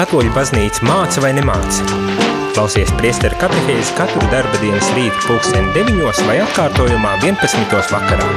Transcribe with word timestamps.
katoļu 0.00 0.30
baznīca 0.32 0.86
māca 0.88 1.20
vai 1.20 1.34
nemāca? 1.36 1.84
Klausies 2.54 2.88
priesteru 2.96 3.36
katehēzi 3.36 3.92
katru 3.98 4.22
darba 4.32 4.56
dienas 4.62 4.88
rītu 4.96 5.18
pulksteni 5.26 5.74
9 5.74 6.22
vai 6.24 6.38
atkārtojumā 6.40 7.18
11. 7.20 7.74
vakarā. 7.92 8.28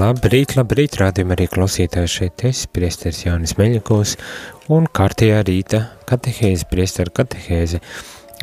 Labrīt, 0.00 0.56
labrīt, 0.58 0.98
rādījumā 0.98 1.38
arī 1.38 1.46
klausītāji 1.54 2.14
šeit 2.18 2.46
es, 2.50 2.66
priesteris 2.66 3.22
Jānis 3.28 3.54
Meļņakovs 3.60 4.16
un 4.74 4.90
kārtējā 4.90 5.44
rīta 5.46 5.84
katehēzi, 6.10 6.66
priesteru 6.72 7.14
katehēzi. 7.14 7.78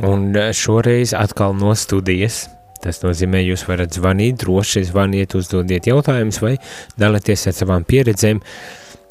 Un 0.07 0.31
šoreiz 0.55 1.11
atkal 1.17 1.57
no 1.59 1.75
studijas 1.75 2.45
Tas 2.83 3.01
nozīmē, 3.03 3.41
jūs 3.45 3.65
varat 3.67 3.95
zvanīt, 3.95 4.39
droši 4.43 4.85
zvaniet, 4.89 5.35
uzdodiet 5.37 5.89
jautājumus 5.89 6.41
vai 6.43 6.55
dalieties 6.99 7.47
ar 7.49 7.57
savām 7.57 7.87
pieredzēm. 7.87 8.41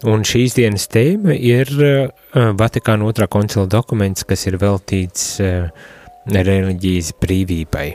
Un 0.07 0.27
šīs 0.29 0.59
dienas 0.59 0.91
tēma 0.93 1.35
ir 1.35 1.71
Vatikāna 2.33 3.07
otrā 3.09 3.31
koncila 3.33 3.65
dokuments, 3.71 4.27
kas 4.29 4.45
ir 4.47 4.59
veltīts 4.61 5.39
reliģijas 6.27 7.15
brīvībai. 7.23 7.89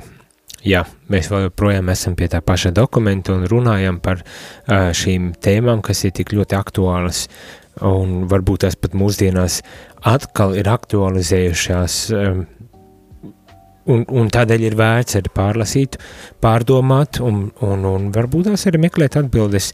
Jā, 0.66 0.84
mēs 1.10 1.30
joprojām 1.34 1.90
esam 1.90 2.14
pie 2.18 2.28
tā 2.30 2.42
paša 2.46 2.70
dokumenta 2.78 3.34
un 3.34 3.48
runājam 3.50 3.98
par 4.02 4.22
šīm 4.68 5.32
tēmām, 5.42 5.82
kas 5.86 6.04
ir 6.06 6.14
tik 6.18 6.36
ļoti 6.38 6.58
aktuālas 6.58 7.26
un 7.88 8.28
varbūt 8.30 8.66
tās 8.66 8.78
pat 8.78 8.94
mūsdienās 8.98 9.62
atkal 10.06 10.54
ir 10.60 10.70
aktualizējušās 10.70 11.98
Un, 13.90 14.04
un 14.14 14.28
tādēļ 14.30 14.68
ir 14.68 14.76
vērts 14.78 15.18
arī 15.18 15.32
pārlasīt, 15.34 15.96
pārdomāt, 16.44 17.18
un, 17.26 17.48
un, 17.66 17.86
un 17.90 18.04
varbūt 18.14 18.52
tās 18.52 18.68
arī 18.70 18.84
meklēt 18.84 19.18
atbildes 19.18 19.72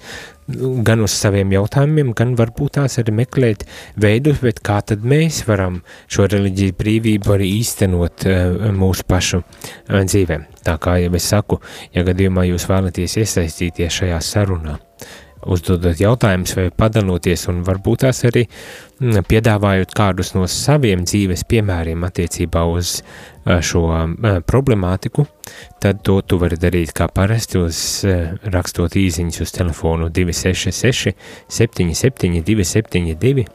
gan 0.88 1.04
uz 1.04 1.12
saviem 1.12 1.52
jautājumiem, 1.52 2.14
gan 2.16 2.32
varbūt 2.40 2.77
tās 2.77 2.96
arī 3.02 3.18
meklēt 3.20 3.66
veidus, 3.99 4.40
kā 4.64 4.80
tad 4.80 5.04
mēs 5.04 5.41
varam 5.49 5.82
šo 6.08 6.30
reliģiju 6.32 6.77
brīvību 6.80 7.36
arī 7.36 7.52
īstenot 7.58 8.27
uh, 8.32 8.72
mūsu 8.72 9.04
pašu 9.12 9.41
uh, 9.44 9.99
dzīvēm. 10.08 10.48
Tā 10.64 10.77
kā 10.80 10.98
jau 11.04 11.12
es 11.20 11.27
saku, 11.27 11.60
ja 11.96 12.08
gadījumā 12.08 12.48
jūs 12.48 12.68
vēlaties 12.71 13.20
iesaistīties 13.26 14.02
šajā 14.02 14.21
sarunā, 14.24 14.77
uzdodot 15.46 15.99
jautājumus 16.02 16.55
vai 16.57 16.68
padaloties, 16.74 17.48
un 17.52 17.62
varbūt 17.68 18.05
tās 18.05 18.24
arī 18.27 18.46
mm, 18.48 19.26
piedāvājot 19.30 19.93
kādus 19.98 20.34
no 20.35 20.48
saviem 20.49 21.05
dzīves 21.05 21.46
piemēriem 21.49 22.05
attiecībā 22.07 22.63
uz 22.71 23.02
šo 23.46 23.84
problemātiku, 24.49 25.27
tad 25.84 26.02
to 26.04 26.20
tu 26.27 26.40
vari 26.41 26.58
darīt 26.60 26.91
kā 26.96 27.08
parasti 27.08 27.62
uz 27.62 27.80
rakstot 28.43 28.98
īziņas 28.99 29.43
uz 29.46 29.54
telefonu 29.55 30.10
266 30.12 31.13
77 31.48 32.43
272 32.43 33.48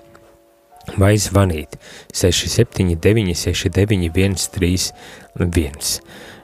vai 0.99 1.15
zvanīt 1.21 1.77
679 2.13 3.37
69 3.39 4.49
131. 4.49 6.01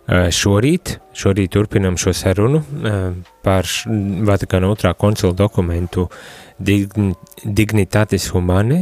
Šorīt, 0.08 0.94
šorīt 1.12 1.50
turpinam 1.52 1.98
šo 2.00 2.14
sarunu 2.16 2.62
par 3.44 3.66
Vatikāna 4.24 4.70
otrā 4.72 4.94
koncila 4.96 5.34
dokumentu 5.36 6.06
Dignitatis 6.58 8.30
Humane 8.32 8.78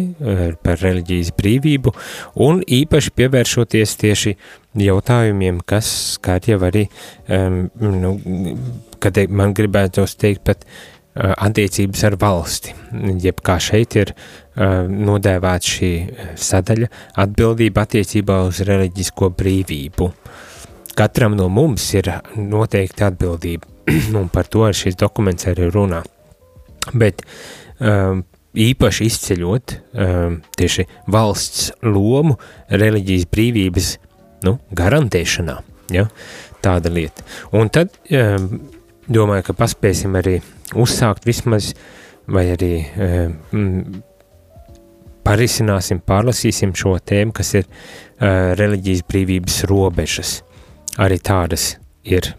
par 0.62 0.78
reliģijas 0.78 1.32
brīvību 1.34 1.92
un 2.46 2.62
īpaši 2.62 3.14
pievēršoties 3.18 3.96
tieši 4.04 4.36
jautājumiem, 4.86 5.58
kas, 5.66 5.90
kā 6.22 6.38
jau 6.46 6.60
arī, 6.68 6.86
nu, 7.26 8.14
kad 9.02 9.18
man 9.26 9.58
gribētos 9.58 10.14
teikt 10.22 10.46
pat 10.46 10.62
attiecības 11.16 12.06
ar 12.06 12.20
valsti, 12.22 12.78
jeb 13.26 13.42
kā 13.42 13.58
šeit 13.58 13.98
ir 13.98 14.14
nodēvēta 14.56 15.74
šī 15.74 15.94
sadaļa 16.38 16.92
atbildība 17.24 17.82
attiecībā 17.82 18.44
uz 18.46 18.62
reliģisko 18.68 19.34
brīvību. 19.34 20.12
Uh, 20.12 20.44
Katram 20.96 21.34
no 21.36 21.50
mums 21.52 21.84
ir 21.92 22.08
noteikti 22.40 23.04
atbildība, 23.04 23.68
un 24.20 24.30
par 24.32 24.48
to 24.48 24.64
arī 24.64 24.78
šis 24.78 24.96
dokuments 24.96 25.44
arī 25.50 25.68
runā. 25.74 26.00
Bet 26.96 27.20
um, 27.80 28.22
īpaši 28.56 29.08
izceļot 29.10 29.74
um, 29.76 30.38
tieši 30.56 30.86
valsts 31.12 31.68
lomu 31.84 32.38
reliģijas 32.72 33.28
brīvības 33.28 33.90
nu, 34.48 34.56
garantēšanā. 34.78 35.58
Ja? 35.92 36.06
Tāda 36.64 36.90
lieta. 36.94 37.26
Un 37.52 37.68
tad 37.74 37.92
um, 38.08 38.48
domāju, 39.04 39.50
ka 39.50 39.58
paspēsim 39.60 40.16
arī 40.16 40.38
uzsākt 40.80 41.28
vismaz, 41.28 41.74
vai 42.26 42.48
arī 42.54 42.72
um, 42.96 44.00
parisināsim, 45.26 46.00
pārlasīsim 46.00 46.72
šo 46.78 46.96
tēmu, 47.04 47.36
kas 47.36 47.52
ir 47.60 47.68
uh, 47.68 48.56
reliģijas 48.56 49.04
brīvības 49.12 49.64
robežas 49.68 50.38
arī 51.02 51.18
tādas 51.22 51.74
ir. 52.06 52.32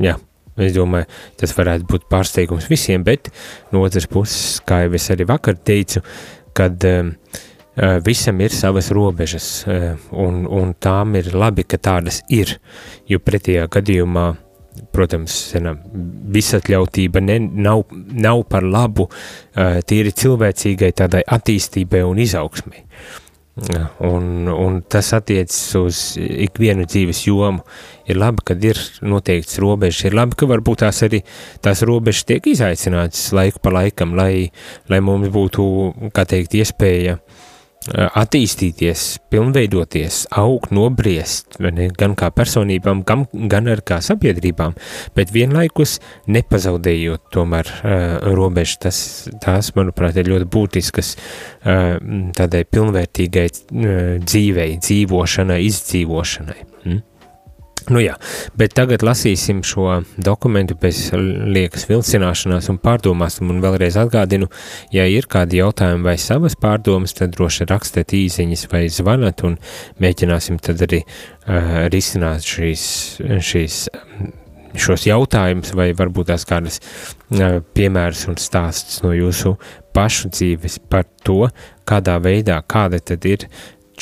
Jā, 0.00 0.16
es 0.60 0.74
domāju, 0.76 1.08
tas 1.40 1.54
varētu 1.56 1.88
būt 1.88 2.06
pārsteigums 2.12 2.68
visiem, 2.70 3.04
bet 3.04 3.30
no 3.72 3.84
otras 3.86 4.08
puses, 4.10 4.60
kā 4.66 4.84
jau 4.84 4.94
es 4.98 5.08
arī 5.12 5.26
vakar 5.28 5.58
teicu, 5.58 6.02
kad 6.56 6.84
um, 6.88 7.12
visam 8.04 8.40
ir 8.44 8.54
savas 8.54 8.90
robežas, 8.92 9.50
uh, 9.66 9.92
un, 10.12 10.44
un 10.48 10.74
tām 10.80 11.16
ir 11.20 11.32
labi, 11.36 11.64
ka 11.64 11.80
tādas 11.80 12.22
ir, 12.32 12.58
jo 13.08 13.20
pretējā 13.20 13.68
gadījumā, 13.72 14.30
protams, 14.92 15.34
visatļautība 16.32 17.20
ne, 17.20 17.36
nav, 17.68 17.84
nav 17.92 18.44
par 18.48 18.64
labu 18.64 19.08
uh, 19.08 19.80
tīri 19.84 20.14
cilvēcīgai 20.16 20.92
tādai 20.96 21.20
attīstībai 21.36 22.00
un 22.08 22.20
izaugsmai. 22.24 22.86
Un, 23.52 24.48
un 24.48 24.78
tas 24.88 25.10
attiecas 25.12 25.58
uz 25.76 25.98
ikvienu 26.16 26.86
dzīves 26.88 27.20
jomu. 27.26 27.60
Ir 28.08 28.16
labi, 28.16 28.40
ka 28.48 28.56
ir 28.56 28.80
noteikts 29.04 29.60
robežas, 29.60 30.06
ir 30.08 30.16
labi, 30.16 30.38
ka 30.40 30.48
varbūt 30.48 30.80
tās 30.86 31.02
arī 31.04 31.20
tās 31.62 31.84
robežas 31.84 32.24
tiek 32.28 32.48
izaicinātas 32.48 33.28
laiku 33.36 33.60
pa 33.62 33.74
laikam, 33.76 34.16
lai, 34.16 34.48
lai 34.88 35.00
mums 35.04 35.28
būtu, 35.34 35.64
kā 36.16 36.24
teikt, 36.32 36.56
iespēja 36.62 37.18
uh, 37.18 37.51
attīstīties, 37.90 39.04
pilnveidoties, 39.32 40.22
augt, 40.38 40.70
nobriest, 40.74 41.58
ne, 41.62 41.88
gan 41.98 42.14
kā 42.18 42.30
personībām, 42.34 43.02
gan, 43.08 43.24
gan 43.50 43.70
arī 43.72 43.84
kā 43.92 43.98
sabiedrībām, 44.04 44.76
bet 45.16 45.32
vienlaikus 45.34 45.98
nepazaudējot 46.30 47.30
tomēr 47.34 47.70
uh, 47.72 48.32
robežu. 48.36 48.78
Tas, 48.86 48.98
tās, 49.42 49.72
manuprāt, 49.78 50.18
ir 50.18 50.30
ļoti 50.32 50.48
būtiskas 50.52 51.14
uh, 51.16 51.96
tādai 52.38 52.64
pilnvērtīgai 52.70 53.46
uh, 53.50 54.02
dzīvei, 54.22 54.76
dzīvošanai, 54.82 55.62
izdzīvošanai. 55.68 56.60
Hmm? 56.84 57.02
Nu 57.90 57.98
jā, 58.02 58.14
bet 58.58 58.74
tagad 58.76 59.02
lasīsim 59.02 59.62
šo 59.66 60.02
dokumentu 60.20 60.76
bez 60.78 61.08
liekas 61.14 61.88
vilcināšanās 61.90 62.68
un 62.70 62.78
pārdomās, 62.82 63.40
un 63.42 63.62
vēlreiz 63.64 63.96
atgādinu, 63.98 64.48
ja 64.94 65.06
ir 65.10 65.26
kādi 65.30 65.58
jautājumi 65.58 66.06
vai 66.06 66.16
savas 66.20 66.54
pārdomas, 66.60 67.16
tad 67.18 67.34
droši 67.34 67.66
rakstiet 67.70 68.14
īziņas 68.18 68.68
vai 68.72 68.84
zvanat, 68.92 69.42
un 69.48 69.58
mēģināsim 70.02 70.60
tad 70.62 70.84
arī 70.86 71.02
uh, 71.02 71.88
risināt 71.92 72.46
šīs, 72.46 72.86
šīs, 73.50 73.82
šos 74.86 75.08
jautājumus, 75.08 75.74
vai 75.78 75.90
varbūt 75.98 76.30
tās 76.30 76.46
kādas 76.48 76.78
uh, 76.82 77.60
piemēras 77.74 78.28
un 78.30 78.38
stāsts 78.38 79.02
no 79.02 79.14
jūsu 79.16 79.56
pašu 79.96 80.30
dzīves 80.32 80.78
par 80.92 81.08
to, 81.26 81.46
kādā 81.88 82.18
veidā, 82.22 82.62
kāda 82.62 83.02
tad 83.02 83.26
ir 83.28 83.48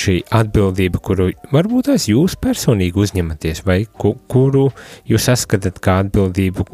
šī 0.01 0.17
atbildība, 0.35 1.01
kuru 1.05 1.29
varbūt 1.53 1.91
tās 1.91 2.07
jūs 2.11 2.37
personīgi 2.41 3.01
uzņematies, 3.03 3.63
vai 3.67 3.83
ku, 3.85 4.15
kuru 4.31 4.67
jūs 5.09 5.29
saskatāt 5.29 5.81
kā 5.83 5.99
atbildību, 6.05 6.67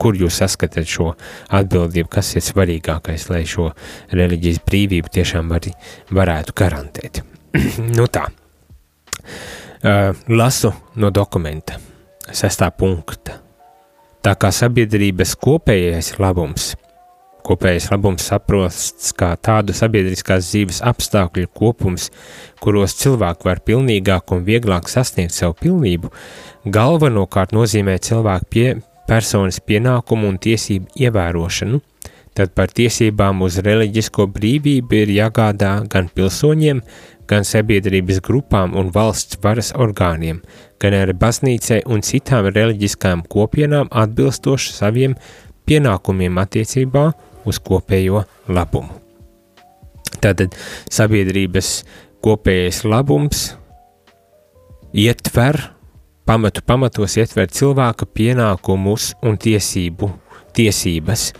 kur 0.00 0.18
jūs 0.18 0.40
saskatāt 0.42 0.88
šo 0.90 1.12
atbildību, 1.58 2.10
kas 2.12 2.34
ir 2.38 2.46
svarīgākais, 2.46 3.28
lai 3.32 3.44
šo 3.48 3.70
reliģijas 4.14 4.62
brīvību 4.68 5.14
tiešām 5.18 5.52
var, 5.52 5.68
varētu 6.14 6.56
garantēt. 6.58 7.22
nu 7.98 8.08
tā, 8.12 8.28
lasu 10.28 10.74
no 10.98 11.12
dokumenta, 11.14 11.78
sestā 12.30 12.70
punkta. 12.74 13.40
Tā 14.22 14.34
kā 14.34 14.50
sabiedrības 14.52 15.38
kopējais 15.38 16.16
labums– 16.18 16.74
Kopējais 17.46 17.88
labums 17.92 18.26
saprosts 18.28 19.12
kā 19.16 19.30
tādu 19.40 19.74
sabiedriskās 19.76 20.50
dzīves 20.50 20.80
apstākļu 20.84 21.48
kopums, 21.56 22.10
kuros 22.60 22.96
cilvēki 22.98 23.48
var 23.48 23.62
pilnīgāk 23.64 24.34
un 24.36 24.44
vieglāk 24.44 24.90
sasniegt 24.90 25.36
savu 25.36 25.56
pilnību, 25.62 26.10
galvenokārt 26.66 27.54
nozīmē 27.56 27.96
cilvēku 28.04 28.50
pie, 28.52 28.66
personas 29.08 29.62
pienākumu 29.64 30.28
un 30.28 30.40
tiesību 30.42 30.92
ievērošanu, 31.06 31.80
tad 32.36 32.52
par 32.54 32.70
tiesībām 32.74 33.40
uz 33.46 33.58
reliģisko 33.64 34.28
brīvību 34.34 35.00
ir 35.00 35.14
jāgādā 35.16 35.72
gan 35.90 36.10
pilsoņiem, 36.14 36.82
gan 37.28 37.44
sabiedrības 37.44 38.20
grupām 38.24 38.76
un 38.78 38.92
valsts 38.94 39.40
varas 39.42 39.72
orgāniem, 39.76 40.42
gan 40.80 40.96
arī 40.96 41.16
baznīcai 41.18 41.82
un 41.90 42.04
citām 42.06 42.50
reliģiskām 42.52 43.24
kopienām 43.30 43.90
atbilstoši 44.04 44.76
saviem 44.76 45.16
pienākumiem 45.68 46.38
attiecībā 46.40 47.08
uz 47.48 47.60
kopējo 47.64 48.24
labumu. 48.48 49.00
Tātad 50.18 50.54
sabiedrības 50.90 51.82
kopējais 52.24 52.82
labums 52.88 53.52
ietver, 54.92 55.60
pamatu 56.26 56.64
pamatos 56.66 57.16
ietver 57.20 57.50
cilvēka 57.54 58.08
pienākumus 58.14 59.12
un 59.22 59.38
tiesību, 59.40 60.10
tiesības 60.56 61.30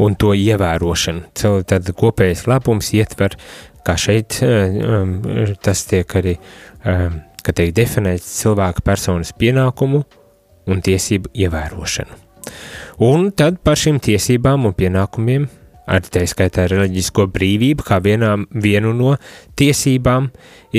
un 0.00 0.16
to 0.16 0.32
ievērošanu. 0.38 1.26
Tad 1.68 1.90
kopējais 1.98 2.46
labums 2.48 2.92
ietver, 2.96 3.36
kā 3.86 3.96
šeit 3.98 4.38
um, 4.46 5.18
tas 5.64 5.84
tiek 5.90 6.16
arī, 6.20 6.36
um, 6.86 7.20
ka 7.42 7.54
tiek 7.56 7.74
definēts 7.76 8.28
cilvēka 8.40 8.84
personas 8.86 9.34
pienākumu 9.36 10.04
un 10.70 10.84
tiesību 10.84 11.32
ievērošanu. 11.34 12.20
Un 13.02 13.32
tad 13.34 13.58
par 13.66 13.80
šīm 13.80 13.98
tiesībām 14.02 14.68
un 14.68 14.76
pienākumiem 14.78 15.48
Ar 15.90 16.04
tā 16.06 16.22
skaitā 16.30 16.68
reliģisko 16.70 17.26
brīvību, 17.34 17.82
kā 17.86 17.98
vienām, 18.02 18.46
vienu 18.62 18.92
no 18.94 19.16
tiesībām, 19.58 20.28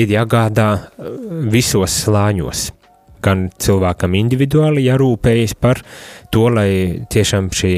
ir 0.00 0.12
jāgādā 0.14 0.68
uh, 0.80 1.16
visos 1.52 1.92
slāņos. 2.06 2.70
Gan 3.24 3.48
cilvēkam 3.60 4.16
individuāli 4.16 4.86
jārūpējas 4.86 5.56
par 5.60 5.82
to, 6.32 6.48
lai 6.52 6.68
tiešām 7.12 7.50
šī, 7.52 7.74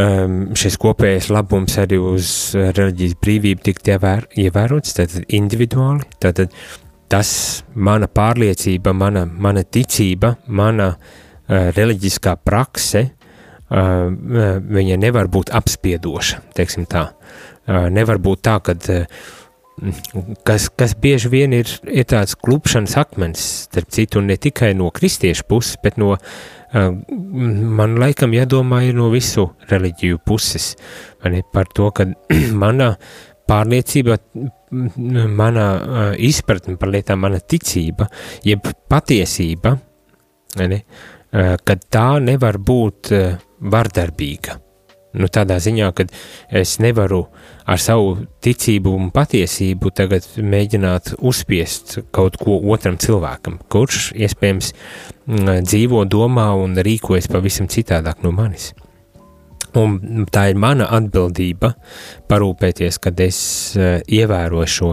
um, 0.00 0.38
šis 0.56 0.78
kopējais 0.80 1.28
labums 1.32 1.76
arī 1.80 2.00
uz 2.00 2.30
reliģijas 2.56 3.18
brīvību 3.20 3.68
tiktu 3.68 3.92
ievēr, 3.94 4.30
ievērots, 4.46 4.96
tad 4.96 5.18
individuāli, 5.28 6.08
tad 6.24 6.46
tas 7.12 7.34
mana 7.76 8.08
pārliecība, 8.08 8.96
mana, 8.96 9.26
mana 9.28 9.64
ticība, 9.64 10.38
mana 10.48 10.94
uh, 10.96 11.20
reliģiskā 11.52 12.36
prakse, 12.44 13.06
viņa 13.72 14.98
nevar 15.00 15.30
būt 15.32 15.52
apspiedoša, 15.56 16.42
teiksim 16.56 16.88
tā. 16.90 17.06
Nevar 17.66 18.18
būt 18.20 18.42
tā, 18.44 18.58
ka 18.64 18.74
kas, 20.44 20.68
kas 20.68 20.94
bieži 20.98 21.30
vien 21.32 21.54
ir, 21.56 21.70
ir 21.88 22.06
tāds 22.08 22.36
klupšanas 22.38 22.96
akmens, 23.00 23.42
starp 23.68 23.90
citu, 23.94 24.22
ne 24.24 24.36
tikai 24.36 24.72
no 24.78 24.90
kristiešu 24.94 25.46
puses, 25.48 25.78
bet 25.82 25.98
no, 26.00 26.14
man 26.72 27.96
laikam 28.00 28.34
jādomā 28.36 28.82
ir 28.88 28.98
no 28.98 29.08
visu 29.12 29.48
reliģiju 29.70 30.20
puses, 30.26 30.72
ne, 31.24 31.42
par 31.52 31.70
to, 31.74 31.90
ka 31.94 32.08
mana 32.64 32.92
pārliecība, 33.48 34.18
mana 34.72 35.64
izpratne 36.20 36.76
par 36.80 36.92
lietām, 36.92 37.24
mana 37.24 37.40
ticība, 37.40 38.08
jeb 38.46 38.68
patiesība, 38.92 39.76
ne, 40.62 40.82
kad 41.32 41.88
tā 41.92 42.08
nevar 42.20 42.58
būt 42.60 43.12
vardarbīga. 43.62 44.58
Nu, 45.12 45.28
tādā 45.28 45.58
ziņā, 45.60 45.90
ka 45.92 46.06
es 46.56 46.78
nevaru 46.80 47.26
ar 47.68 47.80
savu 47.80 48.14
ticību 48.44 48.94
un 48.96 49.10
patiesību 49.12 49.92
tagad 49.92 50.24
mēģināt 50.40 51.12
uzspiest 51.20 51.98
kaut 52.16 52.38
ko 52.40 52.56
otram 52.72 52.96
cilvēkam, 53.00 53.58
kurš 53.72 54.12
iespējams 54.16 54.72
mm, 54.72 55.58
dzīvo, 55.68 56.06
domā 56.08 56.48
un 56.56 56.80
rīkojas 56.80 57.28
pavisam 57.32 57.68
citādāk 57.72 58.24
no 58.24 58.32
manis. 58.32 58.72
Un 59.78 60.26
tā 60.32 60.48
ir 60.52 60.58
mana 60.60 60.86
atbildība 60.92 61.72
parūpēties, 62.28 62.98
kad 63.02 63.20
es 63.24 63.38
uh, 63.78 64.00
ievēroju 64.04 64.68
šo 64.68 64.90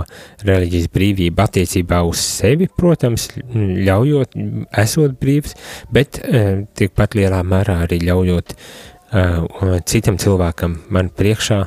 reliģijas 0.47 0.87
brīvību 0.93 1.43
attiecībā 1.43 1.99
uz 2.07 2.21
sevi, 2.23 2.69
protams, 2.79 3.27
ļaujot, 3.55 4.37
esot 4.79 5.17
brīvs, 5.19 5.57
bet 5.91 6.21
uh, 6.21 6.63
tikpat 6.79 7.19
lielā 7.19 7.41
mērā 7.43 7.81
arī 7.83 7.99
ļaujot 8.07 8.55
uh, 8.55 9.75
citam 9.89 10.19
cilvēkam 10.21 10.79
man 10.95 11.11
priekšā 11.11 11.59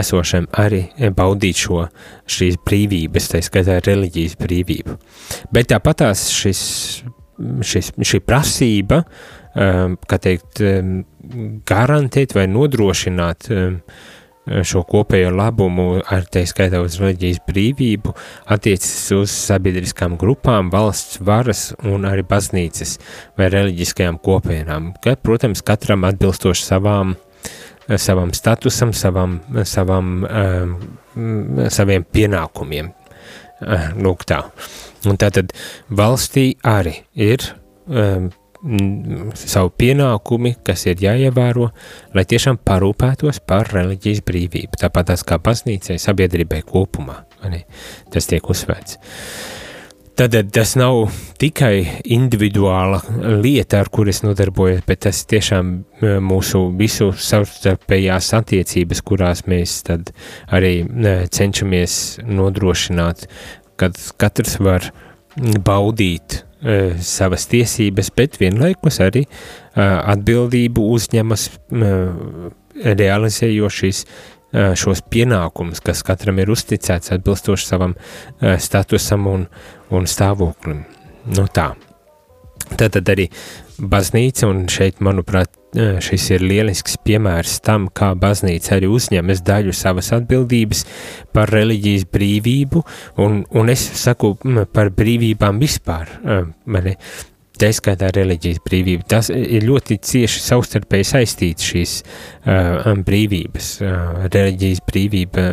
esošam 0.00 0.48
arī 0.64 0.86
baudīt 1.12 1.60
šo 1.66 1.84
šīs 2.24 2.62
brīvības, 2.64 3.32
tā 3.34 3.44
skaitā 3.44 3.80
reliģijas 3.84 4.40
brīvību. 4.40 4.96
Bet 5.52 5.68
tāpatās 5.74 6.30
šis, 6.32 6.60
šis, 7.60 7.92
šī 8.00 8.24
prasība 8.24 9.04
uh, 9.04 9.32
teikt, 9.54 10.60
um, 10.60 10.98
garantēt 11.68 12.34
vai 12.36 12.46
nodrošināt 12.50 13.48
um, 13.54 13.80
šo 14.44 14.82
kopējo 14.84 15.30
labumu, 15.32 15.86
ar 16.12 16.26
tā 16.28 16.42
skaitā 16.48 16.82
uz 16.84 16.98
reliģijas 17.00 17.40
brīvību, 17.46 18.12
attiecas 18.52 19.12
uz 19.16 19.32
sabiedriskām 19.32 20.18
grupām, 20.20 20.68
valsts 20.72 21.20
varas 21.24 21.70
un 21.80 22.04
arī 22.08 22.26
baznīcas 22.28 22.98
vai 23.38 23.48
reliģiskajām 23.54 24.20
kopienām, 24.24 24.92
ka, 25.04 25.16
protams, 25.16 25.64
katram 25.64 26.04
atbilstoši 26.10 26.66
savām, 26.66 27.16
savam 27.96 28.34
statusam, 28.36 28.92
savam, 28.96 29.40
savam, 29.64 30.12
um, 30.28 30.76
saviem 31.72 32.04
pienākumiem. 32.04 32.92
Uh, 33.64 33.92
lūk 33.96 34.26
tā. 34.28 34.42
Un 35.08 35.16
tātad 35.20 35.52
valstī 35.88 36.50
arī 36.66 36.98
ir 37.16 37.44
um, 37.86 38.26
savu 39.36 39.72
pienākumi, 39.76 40.54
kas 40.64 40.86
ir 40.88 41.02
jāievēro, 41.04 41.68
lai 42.16 42.24
tiešām 42.28 42.60
parūpētos 42.64 43.42
par 43.44 43.68
reliģijas 43.74 44.22
brīvību. 44.24 44.80
Tāpat 44.80 45.10
tās 45.12 45.24
kā 45.26 45.38
baznīcai, 45.42 45.98
sabiedrībai 46.00 46.62
kopumā. 46.68 47.20
Tas 48.12 48.30
tiek 48.30 48.48
uzsvērts. 48.48 48.98
Tad 50.14 50.36
tas 50.54 50.76
nav 50.78 51.08
tikai 51.42 52.04
individuāla 52.14 53.00
lieta, 53.42 53.80
ar 53.82 53.90
kuras 53.90 54.22
nodarbojos, 54.22 54.84
bet 54.86 55.02
tas 55.08 55.24
tiešām 55.26 55.72
mūsu 56.22 56.62
visu 56.78 57.10
savstarpējās 57.10 58.30
attiecības, 58.38 59.02
kurās 59.02 59.42
mēs 59.50 59.80
arī 60.54 60.72
cenšamies 61.34 61.98
nodrošināt, 62.30 63.26
kad 63.76 63.98
katrs 64.22 64.60
var 64.62 64.86
baudīt 65.66 66.38
uh, 66.38 66.53
savas 67.04 67.48
tiesības, 67.50 68.10
bet 68.16 68.38
vienlaikus 68.40 69.00
arī 69.04 69.24
uh, 69.26 70.00
atbildību 70.14 70.86
uzņemas 70.96 71.48
uh, 71.50 72.48
realizējot 72.84 73.80
šīs 73.80 74.06
šos 74.78 75.00
pienākumus, 75.10 75.80
kas 75.82 76.04
katram 76.06 76.36
ir 76.38 76.52
uzticēts 76.54 77.10
atbilstoši 77.16 77.66
savam 77.66 77.96
statusam 78.38 79.24
un, 79.26 79.48
un 79.90 80.06
stāvoklim. 80.06 80.84
Nu 81.34 81.48
tā. 81.50 81.72
Tātad 82.78 83.10
arī 83.10 83.26
baznīca, 83.78 84.48
un 84.48 84.64
šeit, 84.70 85.00
manuprāt, 85.04 85.52
šis 85.74 86.28
ir 86.36 86.44
lielisks 86.46 86.96
piemērs 87.02 87.58
tam, 87.66 87.88
kā 87.90 88.12
baznīca 88.18 88.76
arī 88.76 88.90
uzņemas 88.94 89.42
daļu 89.46 89.74
savas 89.74 90.12
atbildības 90.14 90.84
par 91.34 91.50
reliģijas 91.50 92.06
brīvību, 92.14 92.84
un, 93.24 93.42
un 93.50 93.72
es 93.72 93.82
saku 93.98 94.36
par 94.74 94.92
brīvībām 94.94 95.58
vispār. 95.62 96.12
Mani, 96.70 96.94
Tā 97.54 97.68
izskaitā 97.70 98.08
reliģijas 98.14 98.58
brīvība. 98.66 99.04
Tas 99.14 99.28
ir 99.30 99.62
ļoti 99.62 100.00
cieši 100.02 100.40
savstarpēji 100.42 101.06
saistīts 101.06 101.68
šīs 101.68 101.92
uh, 102.02 102.88
brīvības. 103.06 103.68
Uh, 103.78 104.24
reliģijas 104.26 104.82
brīvība 104.88 105.44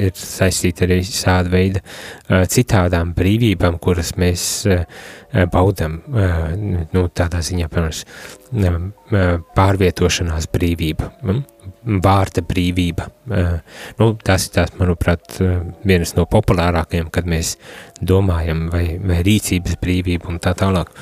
ir 0.00 0.14
saistīta 0.16 0.86
arī 0.86 1.02
šāda 1.04 1.52
veida 1.52 1.82
uh, 1.84 2.46
citādām 2.48 3.12
brīvībām, 3.18 3.76
kuras 3.84 4.14
mēs 4.20 4.46
uh, 4.70 4.86
baudam, 5.52 6.00
uh, 6.08 6.54
nu, 6.56 7.04
tādā 7.12 7.42
ziņā, 7.44 7.68
piemēram, 7.72 8.88
uh, 9.12 9.34
pārvietošanās 9.56 10.48
brīvība. 10.56 11.12
Mm? 11.20 11.44
Vārda 11.84 12.42
brīvība. 12.46 13.08
Nu, 13.98 14.08
tas 14.24 14.46
ir, 14.46 14.54
tās, 14.56 14.72
manuprāt, 14.78 15.38
vienas 15.86 16.14
no 16.16 16.26
populārākajām, 16.30 17.10
kad 17.14 17.28
mēs 17.30 17.56
domājam, 18.02 18.66
vai, 18.72 18.84
vai 19.02 19.20
rīcības 19.26 19.78
brīvība 19.82 20.30
un 20.32 20.40
tā 20.42 20.54
tālāk. 20.58 20.92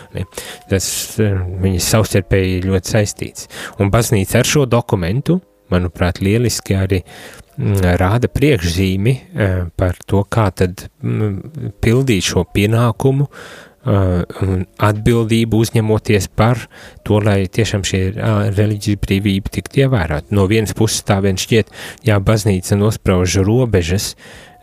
Tas 0.71 0.91
viņas 1.21 1.93
savstarpēji 1.95 2.65
ļoti 2.67 2.95
saistīts. 2.97 3.49
Un 3.81 3.93
baznīca 3.93 4.41
ar 4.41 4.51
šo 4.51 4.67
dokumentu, 4.71 5.41
manuprāt, 5.71 6.23
lieliski 6.25 6.77
arī 6.79 7.03
rāda 8.01 8.31
priekšzīmi 8.33 9.17
par 9.77 9.99
to, 10.09 10.23
kā 10.33 10.49
tad 10.57 10.87
pildīt 11.85 12.31
šo 12.33 12.47
pienākumu, 12.55 13.29
Uh, 13.29 13.70
atbildību 13.81 15.63
uzņemoties 15.65 16.29
par 16.37 16.67
to, 17.07 17.17
lai 17.25 17.47
tiešām 17.49 17.85
šī 17.87 18.01
uh, 18.11 18.43
reliģija 18.53 19.01
brīvība 19.01 19.53
tiktu 19.57 19.87
ievērota. 19.87 20.35
No 20.37 20.45
vienas 20.51 20.77
puses 20.77 21.01
tā 21.09 21.17
vien 21.25 21.41
šķiet, 21.41 21.73
jā, 22.05 22.19
baznīca 22.21 22.77
nosprauž 22.77 23.39
robežas 23.47 24.13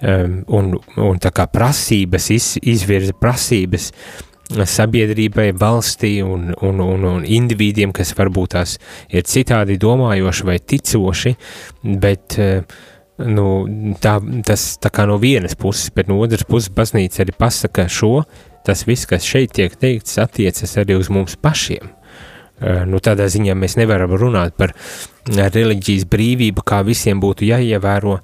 um, 0.02 0.44
un, 0.54 0.76
un 1.02 1.22
tā 1.24 1.34
kā 1.34 1.48
prasības, 1.50 2.30
iz, 2.36 2.50
izvirza 2.62 3.18
prasības 3.18 3.90
sabiedrībai, 4.48 5.50
valstī 5.60 6.22
un, 6.24 6.54
un, 6.64 6.78
un, 6.80 7.08
un 7.10 7.26
individiem, 7.26 7.92
kas 7.92 8.14
varbūt 8.16 8.54
tās 8.54 8.78
ir 9.10 9.26
citādi 9.28 9.76
domājoši 9.82 10.48
vai 10.48 10.60
ticoši, 10.62 11.34
bet 12.06 12.38
uh, 12.38 12.78
nu, 13.26 13.48
tā, 14.02 14.18
tas 14.46 14.70
tā 14.82 14.92
kā 14.94 15.08
no 15.10 15.18
vienas 15.22 15.58
puses, 15.58 15.90
bet 15.96 16.10
no 16.12 16.20
otras 16.22 16.46
puses 16.48 16.74
baznīca 16.74 17.24
arī 17.24 17.36
pasaka 17.38 17.88
šo 17.90 18.22
tas 18.68 18.84
viss, 18.88 19.08
kas 19.08 19.24
šeit 19.24 19.54
tiek 19.56 19.76
teikts, 19.80 20.18
attiecas 20.20 20.76
arī 20.82 20.98
uz 21.00 21.08
mums 21.14 21.38
pašiem. 21.40 21.94
nu, 22.90 23.00
tādā 23.04 23.28
ziņā 23.30 23.54
mēs 23.54 23.76
nevaram 23.78 24.16
runāt 24.18 24.56
par 24.58 24.74
reliģijas 25.30 26.08
brīvību, 26.10 26.64
kā 26.66 26.82
visiem 26.88 27.20
būtu 27.22 27.46
jāievēro 27.46 28.18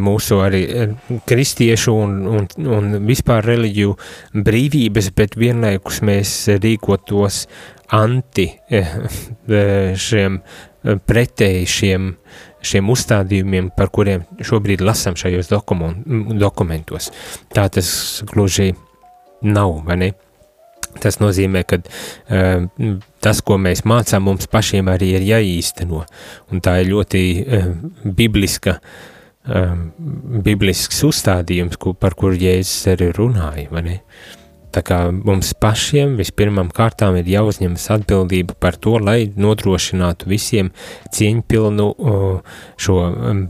mūsu 0.00 0.40
arī 0.40 0.62
kristiešu 1.28 1.92
un, 1.92 2.14
un, 2.38 2.48
un 2.78 2.94
vispār 3.06 3.44
reliģiju 3.44 3.96
brīvības, 4.46 5.10
bet 5.18 5.36
vienlaikus 5.36 6.00
mēs 6.08 6.32
rīkotos 6.56 7.44
anti 7.94 8.48
šiem 10.08 10.40
pretēji 11.06 11.66
šiem, 11.68 12.10
šiem 12.66 12.90
uzstādījumiem, 12.92 13.70
par 13.76 13.90
kuriem 13.94 14.26
šobrīd 14.44 14.84
lasam 14.84 15.16
šajos 15.18 15.50
dokumentos. 16.40 17.10
Tā 17.54 17.68
tas 17.72 17.90
gluži 18.28 18.72
nav, 19.46 19.80
vai 19.86 19.98
ne? 20.00 20.12
Tas 21.02 21.18
nozīmē, 21.20 21.62
ka 21.68 21.78
uh, 21.82 22.94
tas, 23.24 23.42
ko 23.44 23.58
mēs 23.60 23.84
mācām, 23.88 24.24
mums 24.30 24.48
pašiem 24.48 24.88
arī 24.88 25.12
ir 25.18 25.26
jāīsteno. 25.26 26.04
Un 26.52 26.64
tā 26.64 26.78
ir 26.80 26.90
ļoti 26.94 27.22
uh, 27.42 27.68
bibliska, 28.16 28.78
uh, 28.80 29.74
biblisks 30.46 31.02
uzstādījums, 31.04 31.76
ko, 31.80 31.92
par 31.92 32.16
kur 32.16 32.36
Jēzus 32.36 32.88
arī 32.94 33.10
runāja. 33.16 34.00
Tā 34.76 34.82
kā 34.84 34.96
mums 35.08 35.54
pašiem 35.56 36.18
vispirmām 36.18 36.68
kārtām 36.74 37.14
ir 37.16 37.28
jāuzņemas 37.32 37.86
atbildība 37.94 38.58
par 38.60 38.76
to, 38.76 38.98
lai 39.00 39.30
nodrošinātu 39.32 40.28
visiem 40.28 40.68
cieņpilnu 41.16 41.86
šo 42.84 42.96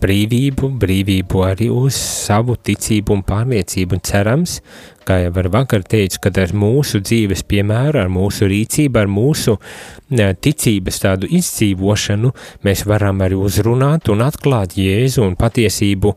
brīvību, 0.04 0.70
brīvību 0.84 1.42
arī 1.48 1.66
uz 1.74 1.98
savu 1.98 2.54
ticību 2.54 3.16
un 3.16 3.24
pārliecību. 3.26 3.98
Un 3.98 4.04
cerams, 4.06 4.60
kā 5.06 5.20
jau 5.22 5.32
ar 5.40 5.48
vakar 5.54 5.84
teicu, 5.86 6.18
kad 6.26 6.38
ar 6.42 6.52
mūsu 6.56 7.00
dzīves 7.04 7.44
piemēru, 7.48 8.00
ar 8.02 8.10
mūsu 8.12 8.48
rīcību, 8.50 9.00
ar 9.00 9.10
mūsu 9.10 9.56
ticības 10.42 11.00
tādu 11.02 11.30
izdzīvošanu, 11.38 12.32
mēs 12.66 12.84
varam 12.90 13.22
arī 13.26 13.38
uzrunāt 13.38 14.10
un 14.12 14.24
atklāt 14.26 14.76
Jēzu 14.78 15.24
un 15.26 15.36
patiesību 15.38 16.14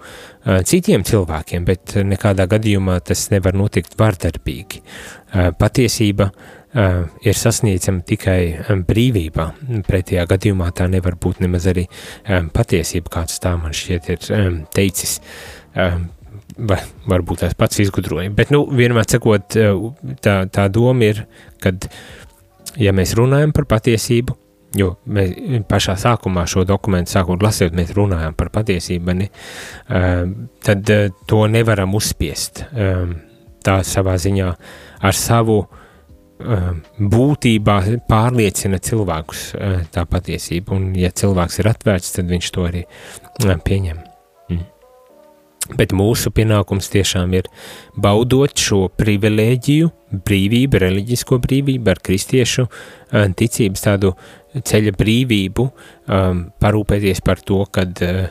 citiem 0.69 1.05
cilvēkiem, 1.05 1.65
bet 1.69 1.97
nekādā 2.01 2.49
gadījumā 2.49 2.99
tas 3.05 3.27
nevar 3.33 3.57
notikt 3.57 3.97
vardarbīgi. 3.99 4.81
Patiesība 5.59 6.29
ir 7.25 7.37
sasniedzama 7.37 8.05
tikai 8.05 8.39
brīvībā. 8.85 9.47
Pretējā 9.87 10.25
gadījumā 10.29 10.69
tā 10.77 10.85
nevar 10.91 11.17
būt 11.21 11.41
nemaz 11.45 11.65
arī 11.71 11.87
patiesība, 12.53 13.19
kāds 13.19 13.41
tā 13.41 13.55
man 13.57 13.73
šķiet 13.73 14.13
ir 14.13 14.29
teicis 14.73 15.19
vai 16.67 16.79
varbūt 17.09 17.43
tās 17.43 17.55
pats 17.57 17.79
izgudroja. 17.83 18.31
Bet, 18.35 18.51
nu, 18.53 18.63
vienmēr 18.75 19.07
sakot, 19.09 19.55
eh, 19.55 19.71
tā, 20.23 20.35
tā 20.51 20.67
doma 20.73 21.11
ir, 21.11 21.23
kad, 21.63 21.89
ja 22.79 22.93
mēs 22.95 23.15
runājam 23.17 23.53
par 23.55 23.67
patiesību, 23.69 24.35
jo 24.77 24.91
mēs 25.09 25.63
pašā 25.69 25.95
sākumā 25.97 26.45
šo 26.49 26.65
dokumentu 26.69 27.15
sākot 27.15 27.41
lasīt, 27.41 27.73
mēs 27.77 27.95
runājam 27.97 28.35
par 28.37 28.51
patiesību, 28.53 29.17
ne, 29.17 29.29
eh, 29.89 30.23
tad 30.65 30.89
eh, 30.95 31.09
to 31.27 31.45
nevaram 31.47 31.95
uzspiest. 31.95 32.65
Tā 33.59 33.81
savā 33.83 34.13
ziņā 34.15 34.49
ar 35.03 35.15
savu 35.15 35.57
būtībā 36.39 37.75
pārliecina 38.07 38.79
cilvēkus 38.79 39.41
tā 39.91 40.05
patiesība, 40.07 40.77
un 40.77 40.93
ja 40.95 41.11
cilvēks 41.11 41.59
ir 41.59 41.73
atvērts, 41.73 42.13
tad 42.15 42.31
viņš 42.31 42.53
to 42.55 42.63
arī 42.69 42.85
pieņem. 43.67 44.08
Bet 45.77 45.93
mūsu 45.93 46.31
pienākums 46.33 46.89
tiešām 46.93 47.33
ir 47.37 47.49
baudot 47.97 48.57
šo 48.57 48.87
privilēģiju, 48.97 49.91
brīvību, 50.25 50.81
reliģisko 50.81 51.37
brīvību, 51.43 51.91
ar 51.93 52.01
kristiešu 52.05 52.65
eh, 52.65 53.29
ticības 53.37 53.85
tādu 53.85 54.13
ceļa 54.49 54.95
brīvību, 54.97 55.65
um, 56.09 56.41
parūpēties 56.57 57.21
par 57.21 57.43
to, 57.45 57.59
kad 57.69 58.01
uh, 58.01 58.23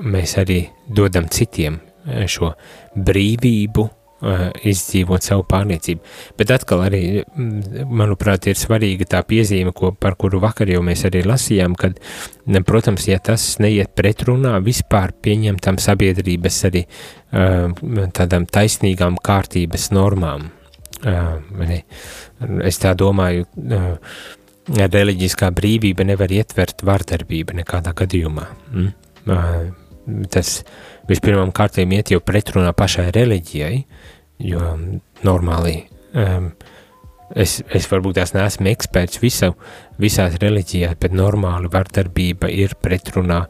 mēs 0.00 0.38
arī 0.40 0.62
dodam 0.88 1.28
citiem 1.28 1.76
šo 2.24 2.54
brīvību 2.96 3.84
izdzīvot 4.18 5.22
savu 5.22 5.44
pārliecību. 5.48 6.00
Bet 6.38 6.50
atkal 6.50 6.82
arī, 6.88 7.02
mm, 7.22 7.86
manuprāt, 7.86 8.48
ir 8.50 8.58
svarīga 8.58 9.06
tā 9.06 9.22
piezīme, 9.22 9.72
ko, 9.72 9.92
par 9.92 10.16
kuru 10.18 10.40
vakar 10.42 10.68
jau 10.68 10.82
mēs 10.82 11.04
arī 11.06 11.22
lasījām, 11.26 11.76
kad, 11.78 12.00
protams, 12.66 13.06
ja 13.08 13.18
tas 13.22 13.58
neiet 13.62 13.94
pretrunā 13.94 14.58
vispār 14.64 15.14
pieņemtam 15.22 15.78
sabiedrības 15.78 16.64
arī 16.70 16.84
uh, 16.84 17.70
tādām 18.18 18.46
taisnīgām 18.50 19.20
kārtības 19.22 19.90
normām. 19.94 20.50
Uh, 21.06 21.38
es 22.66 22.82
tā 22.82 22.94
domāju, 22.98 23.46
reliģiskā 24.68 25.50
brīvība 25.54 26.04
nevar 26.04 26.32
ietvert 26.34 26.82
vardarbību 26.86 27.60
nekādā 27.60 27.94
gadījumā. 27.96 28.46
Mm? 28.74 30.24
Tas 30.32 30.62
vispirmām 31.08 31.52
kārtiem 31.56 31.92
iet 31.96 32.12
jau 32.14 32.20
pretrunā 32.24 32.72
pašai 32.76 33.08
reliģijai, 33.16 33.76
jo 34.48 34.74
normāli 35.26 35.80
um, 36.14 36.52
es, 37.36 37.58
es 37.74 37.88
varbūt 37.90 38.18
tās 38.20 38.34
neesmu 38.36 38.70
eksperts 38.72 39.20
visu, 39.22 39.52
visās 40.00 40.38
reliģijās, 40.42 40.96
bet 41.00 41.16
normāli 41.16 41.70
vardarbība 41.72 42.50
ir 42.52 42.76
pretrunā 42.82 43.42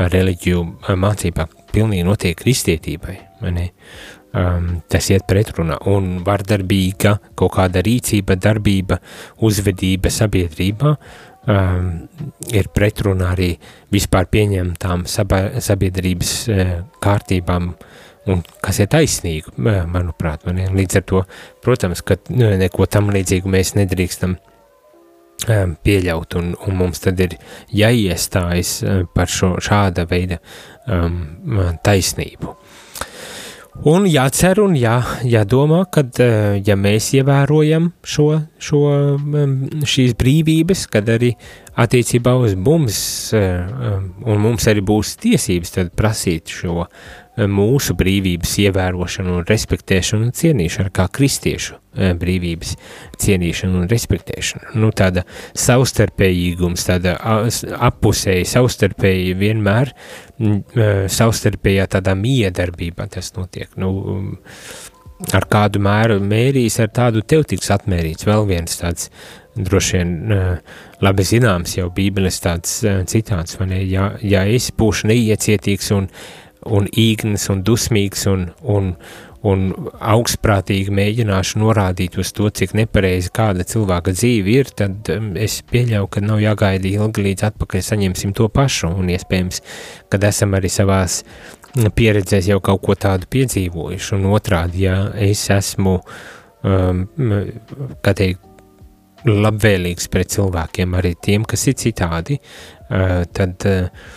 reliģiju 0.00 0.64
mācībā, 0.98 1.46
pilnīgi 1.74 2.06
notiek 2.06 2.38
kristietībai, 2.40 3.16
um, 3.42 4.70
tas 4.90 5.10
iet 5.12 5.26
pretrunā, 5.28 5.80
un 5.90 6.20
vardarbīga 6.26 7.16
kaut 7.38 7.56
kāda 7.58 7.82
rīcība, 7.86 8.38
darbība, 8.40 9.00
uzvedība 9.46 10.12
sabiedrībā 10.14 10.96
um, 11.48 11.88
ir 12.52 12.68
pretrunā 12.74 13.32
arī 13.34 13.50
vispār 13.92 14.28
pieņemtām 14.32 15.06
sabiedrības 15.08 16.34
uh, 16.50 16.74
kārtībām, 17.02 17.72
un 18.30 18.44
kas 18.60 18.82
ir 18.82 18.90
taisnīgi, 18.92 19.56
manuprāt. 19.60 20.46
Man, 20.46 20.62
līdz 20.76 21.00
ar 21.00 21.06
to, 21.08 21.24
protams, 21.64 22.04
ka 22.06 22.18
nu, 22.28 22.52
neko 22.60 22.86
tam 22.90 23.12
līdzīgu 23.14 23.50
mēs 23.50 23.74
nedrīkstam 23.78 24.36
um, 24.36 25.76
pieļaut, 25.84 26.36
un, 26.40 26.52
un 26.66 26.80
mums 26.82 27.02
tad 27.06 27.20
ir 27.24 27.38
jāiestājas 27.74 28.76
par 29.16 29.32
šo 29.32 29.54
šāda 29.64 30.06
veida 30.10 30.40
um, 30.86 31.22
taisnību. 31.84 32.59
Un 33.88 34.04
jācer 34.04 34.58
un 34.60 34.74
jā, 34.76 34.98
jādomā, 35.24 35.86
ka 35.88 36.02
eh, 36.20 36.58
ja 36.66 36.74
mēs 36.76 37.06
ievērojam 37.16 37.86
šo, 38.04 38.26
šo, 38.60 38.80
mm, 39.16 39.86
šīs 39.88 40.12
brīvības, 40.20 40.82
kad 40.92 41.08
arī 41.08 41.30
attiecībā 41.80 42.34
uz 42.44 42.58
mums, 42.60 42.98
eh, 43.32 43.64
un 44.28 44.42
mums 44.44 44.68
arī 44.68 44.84
būs 44.84 45.14
tiesības 45.24 45.78
prasīt 45.96 46.52
šo 46.52 46.84
mūsu 47.48 47.94
brīvības 47.98 48.56
ievērošanu 48.64 49.38
un 49.38 49.46
respektēšanu 49.48 50.28
un 50.28 50.34
cienīšanu, 50.36 50.92
kā 50.94 51.06
kristiešu 51.12 51.76
e, 51.76 52.12
brīvības 52.20 52.74
cienīšanu 53.22 53.82
un 53.82 53.88
respektēšanu. 53.90 54.74
Nu, 54.82 54.92
tāda 54.96 55.24
savstarpējīgums, 55.58 56.86
tāda 56.88 57.16
appusēja 57.88 58.48
savstarpēji 58.56 59.34
vienmēr, 59.40 59.92
e, 59.94 60.92
savstarpējā 61.12 61.88
tādā 61.96 62.16
miedarbībā 62.18 63.08
tas 63.14 63.32
notiek. 63.38 63.72
Nu, 63.80 63.92
ar 65.36 65.46
kādu 65.52 65.82
mēru 65.84 66.20
mērīs, 66.24 66.80
ar 66.82 66.92
tādu 66.96 67.22
tev 67.22 67.44
tiks 67.48 67.70
atmērīts. 67.74 68.26
Vēl 68.28 68.46
viens 68.48 68.80
tāds 68.80 69.10
droši 69.60 69.98
vien 69.98 70.12
labi 71.02 71.24
zināms 71.26 71.74
jau 71.76 71.88
bībeles 71.92 72.38
tāds 72.40 72.78
citāts, 73.10 73.58
vai 73.58 73.66
ne, 73.72 73.80
ja, 73.84 74.12
ja 74.22 74.44
es 74.48 74.70
būšu 74.76 75.10
neiecietīgs 75.10 75.90
un 75.96 76.06
un 76.68 76.88
īgnis 76.98 77.48
un 77.52 77.62
dusmīgs 77.64 78.26
un, 78.30 78.46
un, 78.68 78.90
un 79.46 79.62
augstprātīgi 79.96 80.92
mēģināšu 80.94 81.60
norādīt 81.62 82.18
uz 82.20 82.32
to, 82.36 82.50
cik 82.52 82.74
nepareizi 82.76 83.32
kāda 83.36 83.64
cilvēka 83.68 84.14
dzīve 84.16 84.56
ir, 84.58 84.72
tad 84.76 85.08
um, 85.14 85.30
es 85.40 85.60
pieļauju, 85.70 86.10
ka 86.12 86.24
nav 86.24 86.42
jāgaida 86.44 86.90
ilgi 86.90 87.24
līdz 87.30 87.48
atpakaļ 87.50 87.86
saņemsim 87.86 88.34
to 88.36 88.50
pašu, 88.52 88.92
un 89.00 89.08
iespējams, 89.14 89.62
kad 90.12 90.28
esam 90.28 90.58
arī 90.58 90.72
savās 90.72 91.22
pieredzēs 91.96 92.50
jau 92.50 92.60
kaut 92.64 92.82
ko 92.84 92.98
tādu 92.98 93.30
piedzīvojuši, 93.30 94.14
un 94.18 94.30
otrādi, 94.34 94.84
ja 94.88 95.00
es 95.14 95.46
esmu, 95.54 95.98
um, 96.66 97.04
kā 98.04 98.16
teikt, 98.18 98.46
labvēlīgs 99.20 100.08
pret 100.08 100.30
cilvēkiem, 100.32 100.94
arī 100.96 101.12
tiem, 101.20 101.44
kas 101.44 101.66
ir 101.68 101.76
citādi, 101.80 102.38
uh, 102.40 103.22
tad 103.36 103.66
uh, 103.68 104.08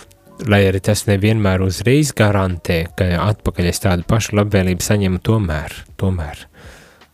lai 0.50 0.63
arī 0.67 0.81
tas 0.83 1.05
nevienmēr 1.07 1.63
uzreiz 1.63 2.13
garantē, 2.15 2.83
ka 2.97 3.07
atpakaļ 3.29 3.69
es 3.69 3.83
tādu 3.83 4.05
pašu 4.07 4.38
labvēlību 4.39 4.83
saņemu, 4.83 5.21
tomēr, 5.23 5.75
tomēr 6.00 6.45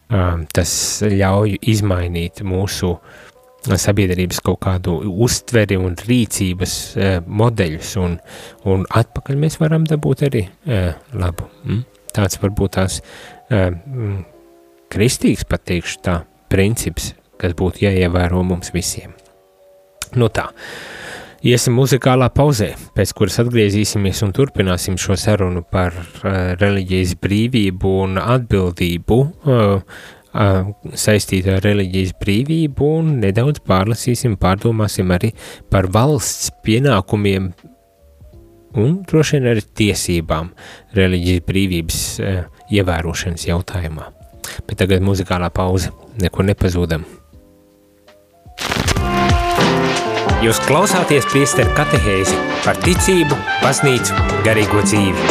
um, 0.10 0.46
tas 0.54 0.72
ļauj 1.06 1.60
izmainīt 1.74 2.44
mūsu 2.48 2.96
sabiedrības 3.70 4.40
kaut 4.44 4.62
kādu 4.64 4.96
uztveri 5.26 5.78
un 5.80 5.98
rīcības 6.00 6.76
uh, 6.96 7.14
modeļus, 7.28 7.94
un, 8.02 8.18
un 8.72 8.86
atpakaļ 9.02 9.40
mēs 9.42 9.60
varam 9.62 9.88
dabūt 9.90 10.26
arī 10.30 10.46
uh, 10.48 10.92
labu. 11.20 11.50
Mm? 11.68 11.86
Tāds 12.16 12.40
varbūt 12.42 12.78
tās 12.80 13.02
uh, 13.02 13.70
kristīgs, 14.90 15.46
pateikšu 15.50 16.02
tā, 16.08 16.22
princips, 16.50 17.14
kas 17.40 17.54
būtu 17.58 17.86
jāievēro 17.86 18.42
mums 18.48 18.74
visiem. 18.74 19.14
Nu 20.18 20.32
tā, 20.34 20.48
iesim 21.46 21.76
muzikālā 21.80 22.30
pauzē, 22.36 22.74
pēc 22.96 23.14
kuras 23.18 23.40
atgriezīsimies 23.44 24.22
un 24.26 24.34
turpināsim 24.36 24.98
šo 25.00 25.18
sarunu 25.20 25.64
par 25.64 25.96
uh, 25.96 26.56
reliģijas 26.60 27.16
brīvību 27.24 27.94
un 28.04 28.20
atbildību 28.22 29.20
uh, 29.20 29.82
uh, 30.34 30.70
saistītu 31.06 31.56
ar 31.56 31.64
reliģijas 31.66 32.16
brīvību 32.20 32.92
un 33.00 33.16
nedaudz 33.24 33.64
pārlasīsim, 33.68 34.38
pārdomāsim 34.42 35.12
arī 35.16 35.32
par 35.72 35.90
valsts 35.94 36.52
pienākumiem 36.66 37.52
un 38.80 39.00
droši 39.08 39.38
vien 39.38 39.52
arī 39.54 39.66
tiesībām 39.82 40.52
reliģijas 40.98 41.46
brīvības 41.48 42.02
uh, 42.20 42.42
ievērošanas 42.70 43.48
jautājumā. 43.50 44.12
Bet 44.68 44.80
tagad 44.82 45.04
muzikālā 45.06 45.52
pauze, 45.54 45.94
neko 46.20 46.46
nepazūdam. 46.48 47.06
Jūs 50.40 50.56
klausāties 50.64 51.26
priesteru 51.28 51.74
katehēzi 51.76 52.38
par 52.64 52.78
ticību, 52.80 53.36
baznīcu, 53.60 54.16
garīgo 54.46 54.80
dzīvi. 54.86 55.26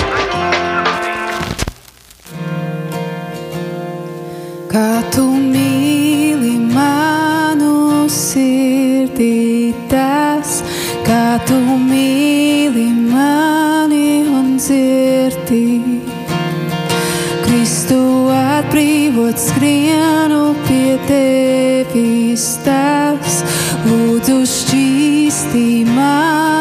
Kā 4.68 4.90
tu 5.14 5.24
mīli 5.32 6.58
manu 6.74 8.04
sirdī 8.12 9.72
tas, 9.88 10.58
kā 11.08 11.38
tu 11.48 11.56
mīli 11.56 12.90
mani 13.08 14.28
un 14.28 14.58
dzirdi. 14.60 15.64
Kristu 17.48 18.02
atbrīvot 18.36 19.40
skrienu 19.40 20.52
pie 20.68 21.00
tevis 21.08 22.50
tas, 22.68 23.40
lūdzu 23.88 24.42
šķīstī 24.44 24.97
mani 25.54 26.57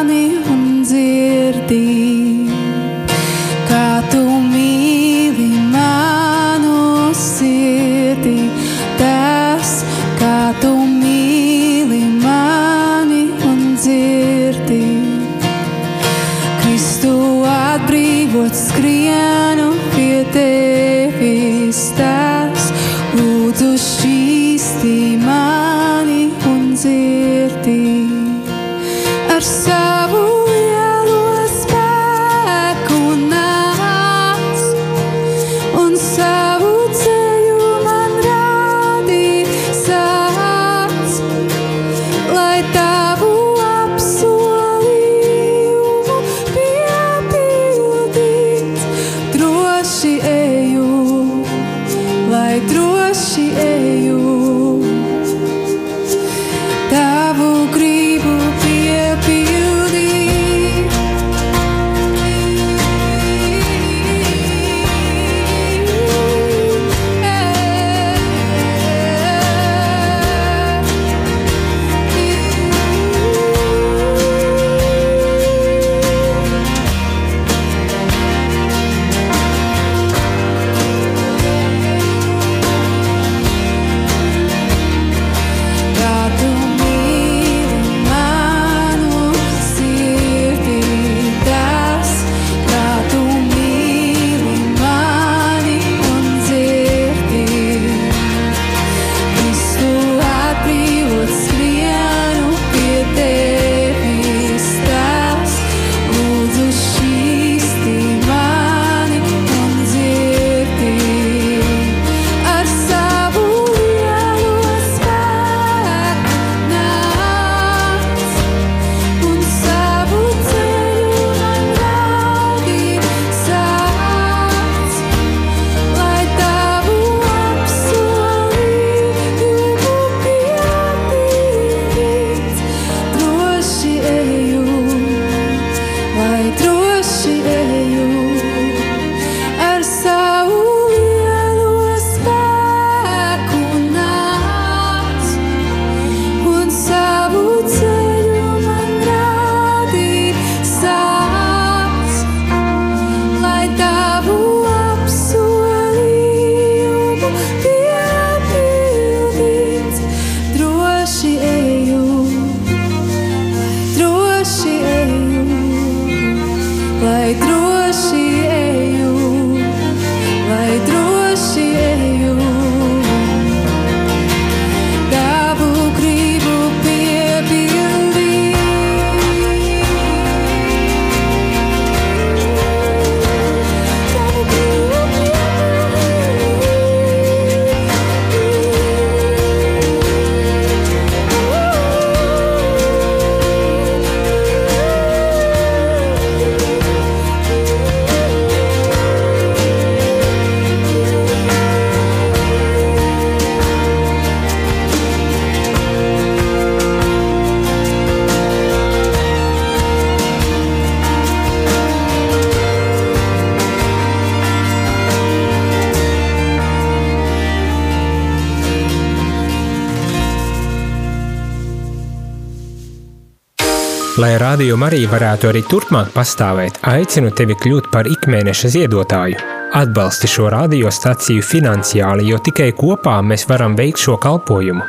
Lai 224.38 224.44
rādījuma 224.52 224.86
arī 224.86 225.00
varētu 225.10 225.48
arī 225.50 225.64
turpmāk 225.66 226.12
pastāvēt, 226.14 226.76
aicinu 226.86 227.32
tevi 227.34 227.56
kļūt 227.58 227.88
par 227.90 228.06
ikmēneša 228.06 228.70
ziedotāju. 228.70 229.40
Atbalsti 229.74 230.28
šo 230.30 230.52
radiostaciju 230.54 231.42
finansiāli, 231.42 232.28
jo 232.30 232.38
tikai 232.46 232.68
kopā 232.78 233.16
mēs 233.26 233.48
varam 233.50 233.74
veikt 233.74 234.04
šo 234.04 234.14
kalpojumu. 234.22 234.84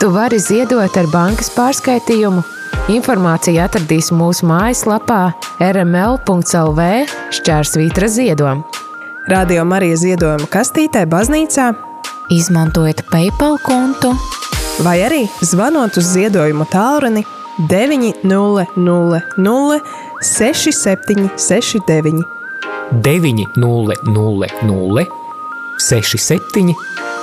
Tu 0.00 0.08
vari 0.10 0.40
ziedot 0.42 0.98
ar 0.98 1.06
bankas 1.12 1.52
pārskaitījumu. 1.54 2.42
Informāciju 2.90 3.60
atradīs 3.62 4.10
mūsu 4.10 4.48
mājaslapā 4.50 5.20
rml.lv 5.62 6.88
šķērsvītra 7.38 8.08
ziedojuma. 8.10 8.82
Radio 9.30 9.62
Marija 9.62 10.00
ziedojuma 10.00 10.50
kastītē 10.50 11.04
baznīcā 11.12 11.68
Izmantojiet 12.34 13.04
PayPal 13.14 13.60
kontu 13.62 14.10
vai 14.82 14.96
arī 15.06 15.22
zvanot 15.38 16.02
uz 16.02 16.10
ziedojumu 16.16 16.66
tālruni 16.74 17.22
900 17.58 18.66
6769. 20.22 22.24
900 22.92 25.06
67 25.78 26.74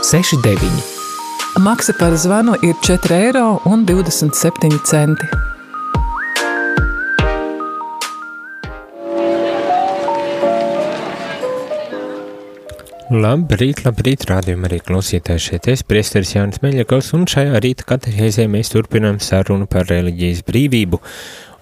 69. 0.02 0.84
Maksa 1.60 1.94
par 1.94 2.18
zvanu 2.18 2.56
ir 2.62 2.76
4,27 2.76 3.14
eiro. 3.14 3.60
Labrīt, 13.10 13.80
labrīt, 13.88 14.28
rādījumā 14.30 14.68
arī 14.68 14.78
klausītāji 14.86 15.42
šeit 15.42 15.68
es, 15.72 15.82
priesteris 15.82 16.36
Jānis 16.36 16.60
Meļakovs, 16.62 17.08
un 17.18 17.24
šajā 17.26 17.58
rīta 17.66 17.88
katehēzē 17.90 18.46
mēs 18.54 18.70
turpinām 18.70 19.18
sarunu 19.18 19.66
par 19.66 19.88
reliģijas 19.90 20.44
brīvību, 20.46 21.00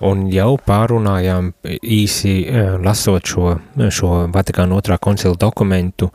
un 0.06 0.28
jau 0.32 0.58
pārunājām 0.62 1.52
īsi 1.82 2.34
eh, 2.46 2.76
lasot 2.84 3.28
šo, 3.28 3.56
šo 3.94 4.12
Vatikāna 4.34 4.78
otrā 4.78 4.98
koncila 5.02 5.38
dokumentu 5.40 6.12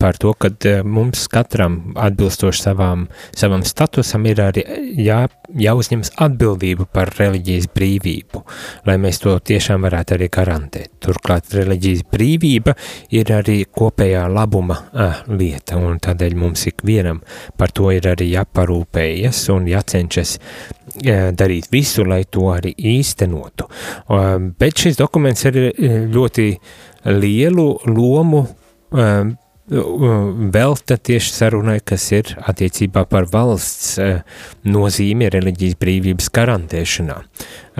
par 0.00 0.18
to, 0.20 0.32
ka 0.34 0.50
mums 0.84 1.26
katram 1.32 1.94
atbilstoši 1.98 2.62
savām, 2.66 3.06
savam 3.36 3.64
statusam 3.66 4.26
ir 4.30 4.42
arī 4.42 4.64
jā, 4.98 5.24
jāuzņemas 5.58 6.14
atbildība 6.22 6.86
par 6.92 7.12
reliģijas 7.18 7.68
brīvību, 7.74 8.42
lai 8.86 8.96
mēs 9.02 9.20
to 9.22 9.34
tiešām 9.38 9.86
varētu 9.86 10.16
arī 10.16 10.28
garantēt. 10.32 10.92
Turklāt 11.02 11.52
reliģijas 11.54 12.04
brīvība 12.12 12.76
ir 13.14 13.32
arī 13.34 13.62
kopējā 13.66 14.26
labuma 14.32 14.78
uh, 14.78 15.22
lieta, 15.32 15.78
un 15.78 15.98
tādēļ 16.02 16.36
mums 16.38 16.66
ikvienam 16.70 17.22
par 17.58 17.74
to 17.74 17.90
ir 17.94 18.06
arī 18.12 18.32
jāparūpējas 18.32 19.44
un 19.54 19.68
jācenšas 19.70 20.36
uh, 20.38 21.32
darīt 21.36 21.70
visu, 21.72 22.06
lai 22.08 22.22
to 22.30 22.48
arī 22.54 22.74
īstenotu. 23.12 23.68
Uh, 24.08 24.50
bet 24.58 24.82
šis 24.82 24.98
dokuments 25.00 25.44
ir 25.50 25.60
ļoti 26.12 26.48
lielu 27.12 27.68
lomu 27.86 28.46
um, 28.90 29.36
velta 30.52 30.96
tieši 30.96 31.32
sarunai, 31.32 31.78
kas 31.84 32.08
ir 32.12 32.32
attiecībā 32.50 33.04
par 33.08 33.28
valsts 33.30 33.94
nozīmi 34.66 35.30
reliģijas 35.30 35.78
brīvības 35.80 36.28
garantēšanā. 36.34 37.20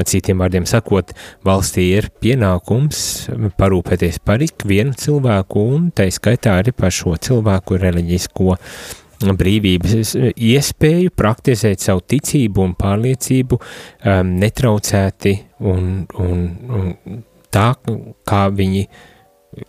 Citiem 0.07 0.41
vārdiem 0.41 0.67
sakot, 0.69 1.13
valstī 1.45 1.89
ir 1.99 2.09
pienākums 2.23 3.29
parūpēties 3.59 4.23
par 4.25 4.45
ikvienu 4.47 4.95
cilvēku 4.97 5.67
un 5.75 5.91
tai 5.91 6.09
skaitā 6.15 6.61
arī 6.63 6.73
par 6.77 6.95
šo 6.95 7.17
cilvēku 7.19 7.81
reliģisko 7.83 8.57
brīvības 9.39 10.17
iespēju 10.33 11.13
praktizēt 11.17 11.85
savu 11.85 12.03
ticību 12.13 12.65
un 12.67 12.75
pārliecību 12.79 13.59
um, 13.61 14.35
netraucēti 14.43 15.37
un, 15.71 16.03
un, 16.19 16.45
un 16.81 17.23
tā, 17.53 17.69
kā 18.29 18.43
viņi 18.51 18.85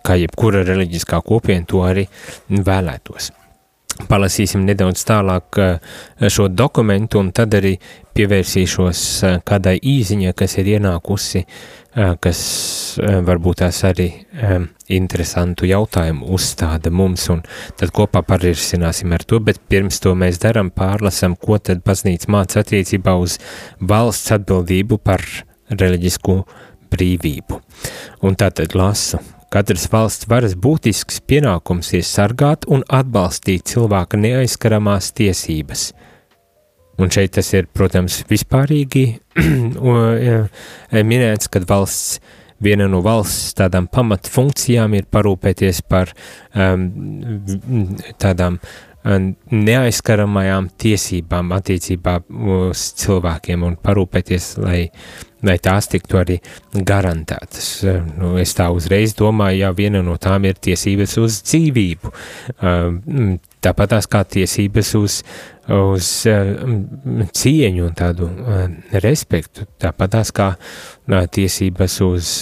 kā 0.03 0.17
jebkura 0.19 0.63
reliģiskā 0.67 1.21
kopiena 1.27 1.67
to 1.67 1.83
arī 1.85 2.07
vēlētos. 2.49 3.31
Palasīsim 3.93 4.63
nedaudz 4.65 5.03
tālāk 5.05 5.57
eh, 5.61 5.91
šo 6.33 6.47
dokumentu, 6.49 7.19
un 7.21 7.29
tad 7.35 7.53
arī 7.53 7.75
pievērsīšos 8.17 9.01
eh, 9.27 9.35
kādai 9.45 9.75
īziņai, 9.77 10.31
kas 10.37 10.57
ir 10.57 10.71
ienākusi, 10.75 11.43
eh, 11.43 12.15
kas 12.23 12.41
varbūt 12.99 13.61
tās 13.63 13.79
arī 13.89 14.07
interesantu 14.93 15.65
jautājumu 15.69 16.27
uzstāda 16.35 16.91
mums, 16.93 17.25
un 17.33 17.41
tad 17.79 17.93
kopā 17.93 18.21
parisināsim 18.25 19.13
ar 19.13 19.25
to, 19.25 19.39
bet 19.41 19.61
pirms 19.69 20.01
to 20.01 20.13
mēs 20.17 20.41
daram, 20.41 20.69
pārlasam, 20.73 21.37
ko 21.37 21.57
tad 21.57 21.81
baznīca 21.85 22.29
māca 22.33 22.61
attiecībā 22.61 23.15
uz 23.21 23.39
valsts 23.81 24.33
atbildību 24.37 25.01
par 25.01 25.25
reliģisko 25.73 26.41
brīvību. 26.93 27.61
Un 28.29 28.37
tātad 28.37 28.77
lasu 28.77 29.21
Katras 29.53 29.83
valsts 29.91 30.25
varas 30.25 30.55
būtisks 30.57 31.19
pienākums 31.29 31.91
ir 31.93 32.01
sargāt 32.07 32.63
un 32.65 32.81
atbalstīt 32.89 33.67
cilvēka 33.69 34.17
neaizskaramās 34.17 35.11
tiesības. 35.13 35.91
Un 36.97 37.11
šeit 37.13 37.35
tas 37.37 37.51
ir, 37.53 37.67
protams, 37.69 38.23
vispārīgi 38.29 39.03
minēts, 41.11 41.51
ka 41.53 41.61
valsts, 41.69 42.17
viena 42.65 42.87
no 42.89 43.03
valsts 43.05 43.53
tādām 43.59 43.85
pamatfunkcijām 43.93 44.97
ir 44.97 45.05
parūpēties 45.13 45.83
par 45.85 46.15
um, 46.57 46.87
tādām 48.21 48.57
neaizskaramajām 49.03 50.71
tiesībām 50.81 51.53
attiecībā 51.59 52.21
uz 52.31 52.87
cilvēkiem 53.03 53.65
un 53.67 53.77
parūpēties, 53.83 54.53
lai, 54.63 54.87
lai 55.43 55.57
tās 55.63 55.89
tiktu 55.91 56.19
arī 56.21 56.37
garantētas. 56.73 57.69
Nu, 58.17 58.33
es 58.41 58.55
tā 58.57 58.69
uzreiz 58.73 59.15
domāju, 59.19 59.61
ja 59.63 59.71
viena 59.75 60.03
no 60.05 60.15
tām 60.21 60.47
ir 60.47 60.59
tiesības 60.63 61.17
uz 61.21 61.39
dzīvību, 61.49 62.13
tāpat 63.63 63.93
tās 63.95 64.09
kā 64.11 64.23
tiesības 64.35 64.93
uz, 64.99 65.19
uz 65.77 66.11
cieņu 67.43 67.87
un 67.87 67.95
tādu 67.99 68.29
respektu, 69.03 69.67
tāpat 69.83 70.17
tās 70.17 70.33
kā 70.35 70.53
tiesības 71.07 71.99
uz 72.07 72.35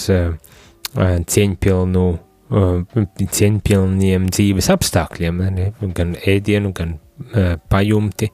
cieņpilnu 1.36 2.06
cieņpilniem 2.52 4.26
dzīves 4.28 4.66
apstākļiem, 4.74 5.38
gan 5.96 6.12
ēdienu, 6.28 6.72
gan 6.76 6.98
pajumti 7.72 8.28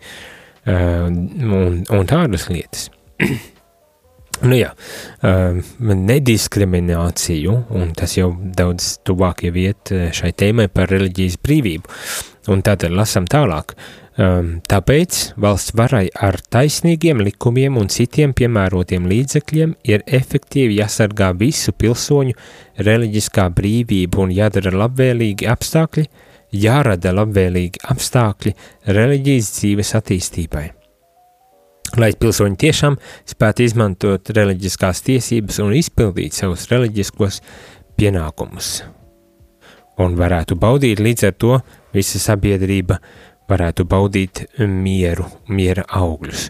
un, 0.66 1.84
un 1.86 2.10
tādas 2.10 2.48
lietas. 2.50 2.90
nu 4.46 4.58
jā, 4.58 4.72
uh, 5.26 5.60
nediskrimināciju, 5.82 7.54
un 7.78 7.94
tas 7.98 8.16
jau 8.18 8.32
daudz 8.38 8.98
tuvāk 9.06 9.46
jau 9.48 9.54
iet 9.58 9.94
uh, 9.94 10.08
šai 10.14 10.34
tēmai 10.38 10.68
par 10.72 10.90
reliģijas 10.92 11.38
brīvību, 11.44 11.96
un 12.52 12.62
tātad 12.66 12.94
lasam 12.94 13.26
tālāk. 13.28 13.74
Um, 14.18 14.56
tāpēc 14.66 15.16
valsts 15.38 15.76
varai 15.78 16.08
ar 16.10 16.40
taisnīgiem 16.50 17.20
likumiem 17.22 17.76
un 17.78 17.86
citiem 17.86 18.32
piemērotiem 18.34 19.04
līdzekļiem 19.06 19.76
ir 19.86 20.02
efektīvi 20.06 20.80
jāsargā 20.80 21.28
visu 21.38 21.70
pilsoņu 21.70 22.34
reliģiskā 22.82 23.44
brīvība 23.54 24.24
un 24.24 24.32
jādara 24.34 24.74
labvēlīgi 24.74 25.46
apstākļi, 25.52 26.08
jārada 26.64 27.14
labvēlīgi 27.14 27.84
apstākļi 27.94 28.56
reliģijas 28.90 29.52
dzīves 29.60 29.94
attīstībai. 30.00 30.66
Lai 31.96 32.12
pilsoņi 32.12 32.58
tiešām 32.60 32.98
spētu 33.28 33.64
izmantot 33.64 34.30
reliģiskās 34.36 35.00
tiesības 35.06 35.60
un 35.64 35.72
izpildīt 35.78 36.36
savus 36.36 36.66
reliģiskos 36.68 37.40
pienākumus. 37.98 38.82
Un 39.98 40.14
varētu 40.18 40.58
baudīt 40.60 41.00
līdz 41.02 41.26
ar 41.30 41.34
to 41.34 41.58
visa 41.94 42.20
sabiedrība 42.22 43.00
varētu 43.48 43.86
baudīt 43.88 44.44
mieru, 44.60 45.26
miera 45.48 45.86
augļus. 45.88 46.48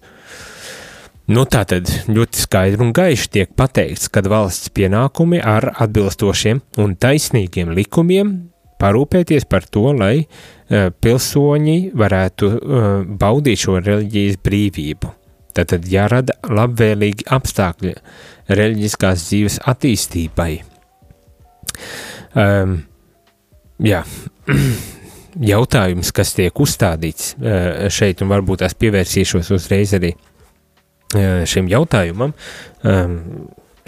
Nu, 1.28 1.44
tā 1.44 1.62
tad 1.68 1.90
ļoti 2.08 2.40
skaidri 2.40 2.80
un 2.80 2.92
gaiši 2.96 3.30
tiek 3.34 3.50
pateikts, 3.56 4.08
ka 4.08 4.22
valsts 4.24 4.72
pienākumi 4.72 5.42
ar 5.44 5.74
atbilstošiem 5.76 6.62
un 6.80 6.94
taisnīgiem 6.96 7.74
likumiem 7.76 8.32
parūpēties 8.80 9.44
par 9.50 9.66
to, 9.68 9.90
lai 9.92 10.22
uh, 10.24 10.88
pilsoņi 10.88 11.78
varētu 11.98 12.48
uh, 12.48 12.88
baudīt 13.20 13.60
šo 13.66 13.76
reliģijas 13.82 14.40
brīvību. 14.44 15.17
Tātad 15.58 15.88
jārada 15.90 16.36
labvēlīgi 16.46 17.26
apstākļi 17.34 17.94
reliģiskās 18.54 19.24
dzīves 19.26 19.58
attīstībai. 19.68 20.52
Um, 22.38 22.78
jā, 23.82 24.04
jautājums, 25.52 26.12
kas 26.14 26.34
tiek 26.36 26.62
uzstādīts 26.62 27.34
eh, 27.38 27.86
šeit, 27.92 28.22
un 28.22 28.32
varbūt 28.32 28.64
tās 28.64 28.76
pievērsīšos 28.78 29.52
uzreiz 29.54 29.94
arī 29.98 30.12
eh, 30.14 31.44
šim 31.48 31.70
jautājumam 31.70 32.34
ehm, 32.84 33.16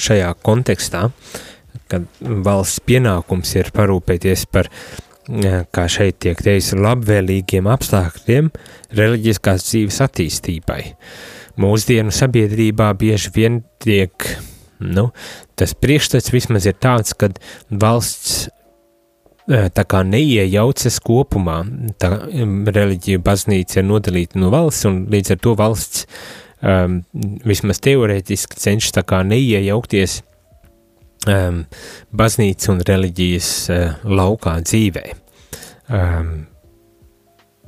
šajā 0.00 0.32
kontekstā, 0.46 1.08
kad 1.90 2.06
valsts 2.20 2.82
pienākums 2.86 3.54
ir 3.58 3.72
parūpēties 3.74 4.46
par, 4.52 4.70
eh, 5.28 5.62
kā 5.70 5.88
šeit 5.90 6.20
tiek 6.24 6.38
teicis, 6.38 6.78
labvēlīgiem 6.78 7.68
apstākļiem 7.70 8.50
reliģiskās 8.96 9.68
dzīves 9.70 10.00
attīstībai. 10.06 10.82
Mūsdienu 11.60 12.12
sabiedrībā 12.14 12.90
bieži 12.98 13.32
vien 13.34 13.60
tiek, 13.82 14.26
nu, 14.80 15.10
tas 15.58 15.74
priekšstats 15.74 16.32
vismaz 16.34 16.68
ir 16.68 16.76
tāds, 16.80 17.14
kad 17.18 17.40
valsts 17.70 18.48
eh, 19.50 19.68
tā 19.74 19.84
kā 19.88 20.02
neiejaucas 20.06 21.00
kopumā, 21.04 21.62
tā 22.00 22.12
um, 22.28 22.60
reliģija 22.68 23.22
baznīca 23.24 23.80
ir 23.80 23.88
nodalīta 23.88 24.40
no 24.40 24.52
valsts, 24.54 24.86
un 24.90 25.04
līdz 25.12 25.34
ar 25.34 25.42
to 25.42 25.56
valsts 25.58 26.06
um, 26.62 27.00
vismaz 27.46 27.82
teorētiski 27.84 28.60
cenšas 28.60 28.96
tā 29.00 29.06
kā 29.08 29.22
neiejaukties 29.26 30.20
um, 31.28 31.64
baznīcas 32.14 32.72
un 32.72 32.84
reliģijas 32.86 33.50
uh, 33.72 34.06
laukā 34.06 34.60
dzīvē. 34.64 35.08
Um, 35.90 36.49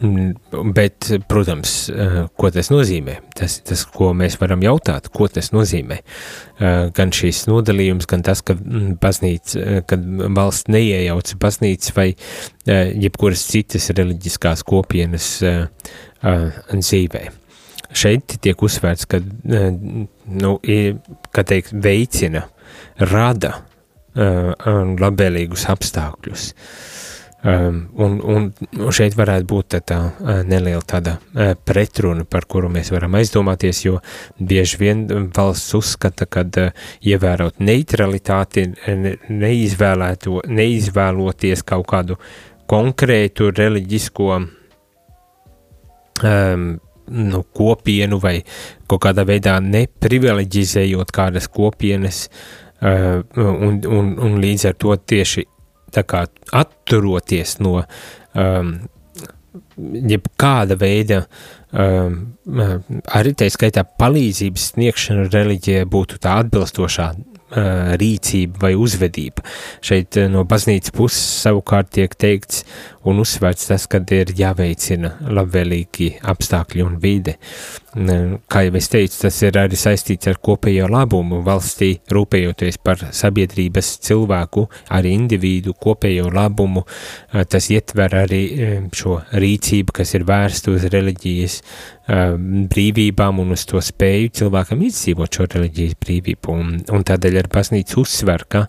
Bet, 0.02 1.06
protams, 1.30 1.72
uh, 1.92 2.14
ko 2.38 2.50
tas 2.50 2.72
nozīmē? 2.72 3.18
Tas, 3.38 3.60
tas, 3.66 3.84
ko 3.86 4.10
mēs 4.16 4.34
varam 4.40 4.62
jautāt, 4.64 5.08
ko 5.14 5.28
tas 5.30 5.52
nozīmē. 5.54 5.98
Uh, 6.02 6.88
gan 6.96 7.12
šīs 7.14 7.44
nodalījums, 7.46 8.08
gan 8.10 8.24
tas, 8.26 8.42
ka 8.46 8.56
mm, 8.56 8.96
baznīca, 9.02 9.60
uh, 9.62 9.82
kad 9.86 10.06
valsts 10.34 10.72
neiejauca 10.72 11.38
baznīcas 11.42 11.94
vai 11.96 12.08
jebkuras 12.66 13.42
citas 13.50 13.88
reliģiskās 13.90 14.62
kopienas 14.66 15.28
dzīvē. 16.22 17.22
Šeit 17.90 18.36
tiek 18.44 18.62
uzsvērts, 18.62 19.08
ka, 19.10 19.18
nu, 19.42 20.52
kā 21.34 21.44
teikt, 21.50 21.74
veicina, 21.74 22.44
rada 23.10 23.56
labvēlīgus 24.14 25.66
apstākļus. 25.74 26.46
Uh, 26.52 26.91
un, 27.42 28.22
un 28.22 28.54
šeit 28.94 29.16
varētu 29.18 29.46
būt 29.50 29.66
tā, 29.74 29.80
tā 29.82 29.98
neliela 30.46 30.82
tāda 30.86 31.18
pretruna, 31.66 32.22
par 32.24 32.46
kuru 32.46 32.70
mēs 32.70 32.92
varam 32.94 33.14
aizdomāties, 33.18 33.82
jo 33.86 33.98
bieži 34.38 34.78
vien 34.78 35.30
valsts 35.34 35.74
uzskata, 35.74 36.26
ka 36.30 36.46
uh, 36.46 36.70
ievērot 37.02 37.58
neutralitāti, 37.58 38.70
neizvēloties 39.28 41.62
kaut 41.66 41.86
kādu 41.90 42.16
konkrētu 42.70 43.50
reliģisko 43.50 44.38
um, 46.22 46.78
nu, 47.12 47.44
kopienu 47.58 48.18
vai 48.22 48.38
kaut 48.86 49.02
kādā 49.08 49.26
veidā 49.28 49.58
neprivileģizējot 49.64 51.10
kādas 51.14 51.48
kopienas, 51.50 52.28
uh, 52.78 53.22
un, 53.34 53.82
un, 53.82 54.18
un 54.22 54.38
līdz 54.42 54.62
ar 54.70 54.74
to 54.78 54.96
tieši 54.96 55.46
tā 55.92 56.04
kā 56.08 56.24
atturoties 56.62 57.58
no 57.62 57.78
um, 57.80 58.74
jebkāda 59.76 60.76
veida, 60.80 61.24
um, 61.72 62.16
arī 63.12 63.34
tā 63.36 63.48
skaitā 63.52 63.84
palīdzības 63.84 64.72
sniegšana 64.72 65.28
reliģijai 65.32 65.88
būtu 65.92 66.20
tā 66.22 66.38
atbilstošā 66.42 67.08
uh, 67.12 67.92
rīcība 68.00 68.66
vai 68.66 68.72
uzvedība. 68.78 69.44
Šeit 69.84 70.18
uh, 70.20 70.28
no 70.32 70.46
baznīcas 70.48 70.94
puses 70.96 71.22
savukārt 71.44 71.92
tiek 71.96 72.14
teikts 72.16 72.64
un 73.08 73.22
uzsvērts 73.22 73.70
tas, 73.70 73.86
ka 73.90 74.02
ir 74.14 74.32
jāveicina 74.38 75.16
labvēlīgi 75.32 76.10
apstākļi 76.32 76.84
un 76.86 76.98
vide. 77.02 77.36
Kā 77.92 78.62
jau 78.64 78.76
es 78.78 78.88
teicu, 78.88 79.18
tas 79.26 79.38
ir 79.44 79.58
arī 79.60 79.76
saistīts 79.76 80.30
ar 80.30 80.38
kopējo 80.40 80.86
labumu 80.88 81.42
valstī, 81.44 81.90
rūpējoties 82.08 82.78
par 82.80 83.02
sabiedrības 83.12 83.90
cilvēku, 84.06 84.64
arī 84.96 85.12
individu 85.12 85.74
kopējo 85.76 86.30
labumu. 86.32 86.86
Tas 87.52 87.68
ietver 87.74 88.16
arī 88.22 88.42
šo 88.96 89.18
rīcību, 89.36 89.98
kas 90.00 90.14
ir 90.16 90.24
vērsta 90.28 90.72
uz 90.72 90.88
reliģijas 90.94 91.60
brīvībām 92.08 93.38
un 93.38 93.54
uz 93.54 93.62
to 93.68 93.78
spēju 93.80 94.32
cilvēkam 94.40 94.80
izdzīvot 94.88 95.36
šo 95.36 95.46
reliģijas 95.52 95.94
brīvību. 96.02 96.56
Un, 96.56 96.72
un 96.96 97.04
tādēļ 97.06 97.38
ar 97.44 97.48
baznīcu 97.52 98.00
uzsver, 98.02 98.46
ka, 98.50 98.64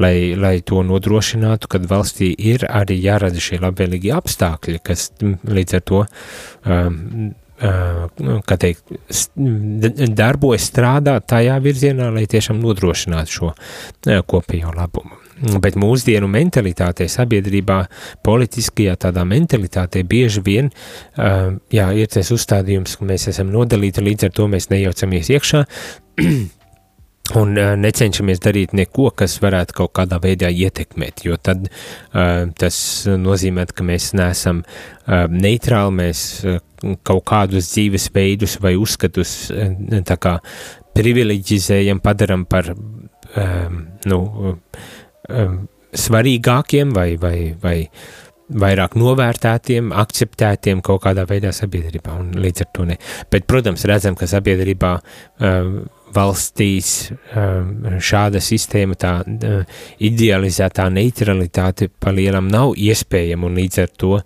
lai, 0.00 0.34
lai 0.34 0.56
to 0.66 0.82
nodrošinātu, 0.82 1.70
kad 1.70 1.86
valstī 1.90 2.32
ir 2.34 2.66
arī 2.66 2.98
jārada 3.04 3.40
šie 3.40 3.60
labvēlīgi 3.64 4.12
apstākļi, 4.14 4.82
kas 4.84 5.10
līdz 5.20 5.80
ar 5.80 5.88
to 5.90 6.04
um, 6.04 7.32
kā 8.44 8.56
teikt, 8.58 8.90
darbojas, 10.18 10.66
strādā 10.70 11.20
tajā 11.22 11.58
virzienā, 11.62 12.10
lai 12.14 12.26
tiešām 12.30 12.58
nodrošinātu 12.62 13.36
šo 13.36 13.52
kopējo 14.26 14.74
labumu. 14.74 15.20
Bet 15.62 15.78
mūsdienu 15.78 16.28
mentalitātē, 16.30 17.06
sabiedrībā, 17.10 17.78
politiskajā 18.26 18.94
tādā 19.06 19.24
mentalitātē 19.26 20.04
bieži 20.06 20.42
vien 20.46 20.70
jā, 21.74 21.86
ir 21.94 22.10
tas 22.10 22.30
uzstādījums, 22.34 22.98
ka 22.98 23.08
mēs 23.08 23.28
esam 23.32 23.50
nodalīti, 23.54 24.04
līdz 24.04 24.28
ar 24.28 24.34
to 24.34 24.50
mēs 24.50 24.70
nejaucamies 24.74 25.32
iekšā. 25.34 25.64
Un 27.32 27.54
uh, 27.56 27.70
necenšamies 27.80 28.42
darīt 28.44 28.74
neko, 28.76 29.08
kas 29.16 29.38
varētu 29.40 29.78
kaut 29.78 29.94
kādā 29.96 30.18
veidā 30.20 30.50
ietekmēt, 30.52 31.22
jo 31.24 31.38
tad 31.40 31.70
uh, 31.70 32.50
tas 32.60 32.76
nozīmē, 33.08 33.64
ka 33.72 33.86
mēs 33.86 34.10
neesam 34.18 34.60
uh, 34.60 35.24
neitrāli, 35.32 35.94
mēs 36.02 36.20
uh, 36.44 36.60
kaut 37.00 37.24
kādus 37.30 37.70
dzīves 37.72 38.10
veidus 38.12 38.58
vai 38.60 38.74
uzskatus 38.76 39.32
uh, 39.54 39.72
tā 40.04 40.18
kā 40.20 40.36
privileģizējam, 40.94 42.04
padaram 42.04 42.44
par 42.44 42.68
um, 42.74 43.80
nu, 44.04 44.20
um, 45.32 45.56
svarīgākiem 45.94 46.92
vai, 46.94 47.14
vai, 47.20 47.38
vai 47.62 47.78
vairāk 48.48 48.96
novērtētiem, 49.00 49.92
akceptētiem 49.96 50.82
kaut 50.84 51.04
kādā 51.06 51.24
veidā 51.28 51.52
sabiedrībā, 51.54 52.16
līdz 52.36 52.64
ar 52.64 52.72
to 52.76 52.88
ne. 52.88 52.98
Bet, 53.32 53.46
protams, 53.50 53.86
redzam, 53.88 54.16
ka 54.18 54.28
sabiedrībā 54.30 54.94
uh, 55.00 55.70
valstīs 56.14 56.90
um, 57.10 57.70
šāda 58.02 58.42
sistēma, 58.44 58.98
tā 59.00 59.14
uh, 59.24 59.80
idealizētā 60.04 60.86
neutralitāte 60.92 61.88
palielam 61.88 62.50
nav 62.52 62.76
iespējama 62.78 63.48
un 63.48 63.58
līdz 63.62 63.80
ar 63.84 63.96
to 63.98 64.18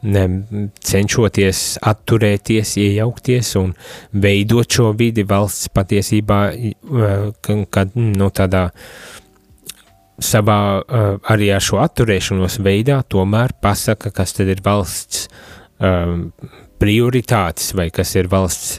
cenšoties 0.00 1.62
atturēties, 1.84 2.70
iejaukties 2.80 3.50
un 3.60 3.74
veidot 4.16 4.64
šo 4.64 4.94
vidi 4.96 5.26
valsts 5.28 5.68
patiesībā, 5.76 6.42
uh, 6.56 7.66
kad 7.70 7.96
nu, 8.00 8.30
tādā 8.32 8.70
savā 10.24 10.60
uh, 10.80 11.12
arī 11.32 11.50
ar 11.54 11.64
šo 11.64 11.80
atturēšanos 11.82 12.60
veidā 12.64 13.00
tomēr 13.08 13.56
pasaka, 13.62 14.12
kas 14.14 14.36
tad 14.36 14.50
ir 14.52 14.62
valsts 14.64 15.28
um, 15.78 16.30
prioritātes 16.80 17.74
vai 17.76 17.90
kas 17.92 18.14
ir 18.16 18.30
valsts 18.32 18.78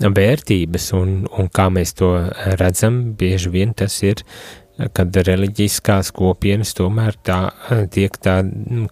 vērtības, 0.00 0.86
un, 0.96 1.10
un 1.28 1.50
kā 1.52 1.68
mēs 1.72 1.92
to 1.98 2.14
redzam, 2.60 3.12
bieži 3.20 3.52
vien 3.52 3.74
tas 3.76 3.98
ir, 4.06 4.22
kad 4.96 5.16
reliģiskās 5.26 6.12
kopienas 6.16 6.72
tomēr 6.78 7.18
tā 7.26 7.40
tiek 7.92 8.16
tā 8.22 8.40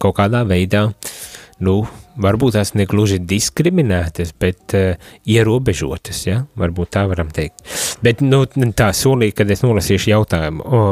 kaut 0.03 0.19
kādā 0.19 0.45
veidā, 0.49 0.91
nu, 1.65 1.81
varbūt 2.23 2.57
tās 2.59 2.75
negluži 2.79 3.21
diskriminētas, 3.23 4.35
bet 4.41 4.75
uh, 4.79 5.13
ierobežotas, 5.29 6.25
ja, 6.27 6.43
varbūt 6.59 6.95
tā 6.97 7.07
varam 7.11 7.31
teikt. 7.35 7.65
Bet, 8.05 8.21
nu, 8.25 8.45
tā 8.77 8.91
solīja, 8.97 9.41
kad 9.41 9.55
es 9.55 9.65
nolasīšu 9.65 10.13
jautājumu, 10.13 10.83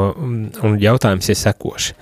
un 0.67 0.79
jautājums 0.81 1.29
ir 1.31 1.39
sekoši. 1.39 1.95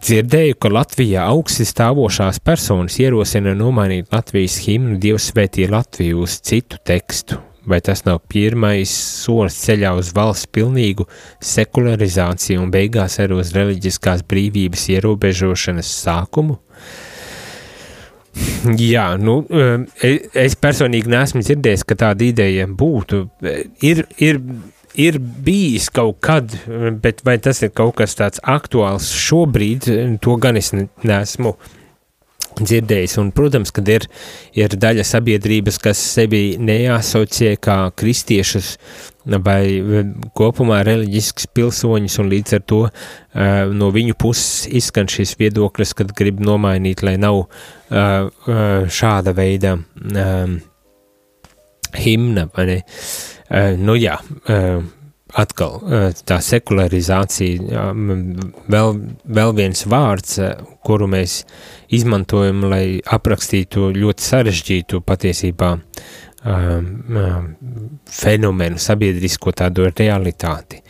Dzirdēju, 0.00 0.56
ka 0.56 0.70
Latvijā 0.72 1.26
augsti 1.28 1.66
stāvošās 1.68 2.38
personas 2.40 2.94
ierosina 3.02 3.52
nomainīt 3.52 4.08
Latvijas 4.14 4.56
himnu 4.64 4.96
Dievs 5.02 5.26
svētī 5.28 5.66
Latviju 5.68 6.22
uz 6.24 6.38
citu 6.40 6.78
tekstu. 6.88 7.36
Vai 7.68 7.82
tas 7.84 8.06
nav 8.06 8.22
pirmais 8.32 8.88
solis 8.88 9.58
ceļā 9.60 9.90
uz 10.00 10.14
valsts 10.16 10.48
pilnīgu 10.56 11.04
sekularizāciju 11.44 12.62
un 12.64 12.72
beigās 12.72 13.18
arī 13.20 13.36
uz 13.42 13.52
reliģiskās 13.52 14.24
brīvības 14.30 14.86
ierobežošanas 14.94 15.92
sākumu? 16.06 16.56
Jā, 18.92 19.06
nu, 19.20 19.40
es 20.00 20.58
personīgi 20.60 21.10
neesmu 21.10 21.44
dzirdējis, 21.44 21.86
ka 21.88 21.98
tāda 22.04 22.26
ideja 22.26 22.68
būtu. 22.68 23.24
Ir, 23.86 24.04
ir 24.20 24.42
ir 24.98 25.18
bijis 25.18 25.88
kaut 25.94 26.18
kad, 26.24 26.54
bet 27.02 27.22
vai 27.24 27.38
tas 27.42 27.62
ir 27.62 27.70
kaut 27.74 27.96
kas 28.00 28.16
tāds 28.18 28.42
aktuāls 28.42 29.10
šobrīd, 29.14 29.86
to 30.22 30.36
gan 30.42 30.58
es 30.58 30.72
neesmu 30.74 31.54
dzirdējis. 32.58 33.16
Un, 33.22 33.30
protams, 33.34 33.72
kad 33.74 33.88
ir, 33.88 34.06
ir 34.58 34.74
daļa 34.74 35.06
sabiedrības, 35.06 35.78
kas 35.82 36.00
sevi 36.16 36.58
neasociē 36.60 37.56
kā 37.62 37.78
kristiešus 37.96 38.74
vai 39.24 39.64
kopumā 40.36 40.80
reliģisks 40.86 41.50
pilsoņus, 41.54 42.18
un 42.22 42.30
līdz 42.32 42.56
ar 42.56 42.64
to 42.72 42.80
uh, 42.86 43.72
no 43.72 43.90
viņu 43.94 44.16
puses 44.20 44.66
izskan 44.80 45.10
šis 45.10 45.36
viedoklis, 45.40 45.94
kad 45.96 46.14
grib 46.16 46.40
nomainīt, 46.44 47.04
lai 47.06 47.16
nav 47.20 47.42
uh, 47.42 47.50
uh, 47.90 48.88
šāda 48.88 49.34
veida 49.36 49.76
um, 49.76 50.56
himna? 52.00 52.48
Uh, 52.54 53.76
nu 53.78 53.98
jā, 53.98 54.16
eh, 54.48 54.80
atkal 55.40 55.76
tā 56.26 56.38
sekularizācija, 56.42 57.84
vēl, 58.70 58.96
vēl 59.30 59.52
viens 59.54 59.84
vārds, 59.86 60.38
kuru 60.86 61.06
mēs 61.10 61.44
izmantojam, 61.94 62.64
lai 62.70 63.00
aprakstītu 63.06 63.92
ļoti 63.94 64.26
sarežģītu 64.26 65.02
patiesībā 65.06 65.76
fenomenu, 68.20 68.78
sabiedrisko 68.80 69.52
tādu 69.52 69.90
realitāti. 69.90 70.80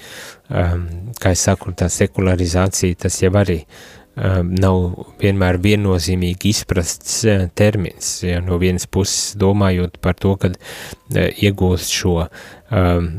Kā 0.50 1.32
es 1.34 1.46
saku, 1.46 1.72
tā 1.78 1.88
sekularizācija, 1.90 2.98
tas 3.06 3.18
jau 3.22 3.32
arī 3.38 3.60
um, 3.62 4.50
nav 4.58 4.78
vienmēr 5.20 5.58
viennozīmīgi 5.62 6.50
izprasts 6.54 7.20
uh, 7.26 7.44
termins. 7.54 8.20
Ja, 8.26 8.40
no 8.44 8.58
vienas 8.62 8.86
puses 8.90 9.36
domājot 9.38 10.00
par 10.02 10.18
to, 10.18 10.34
kad 10.40 10.56
uh, 10.58 11.28
iegūst 11.30 11.94
šo 11.94 12.16
um, 12.24 13.10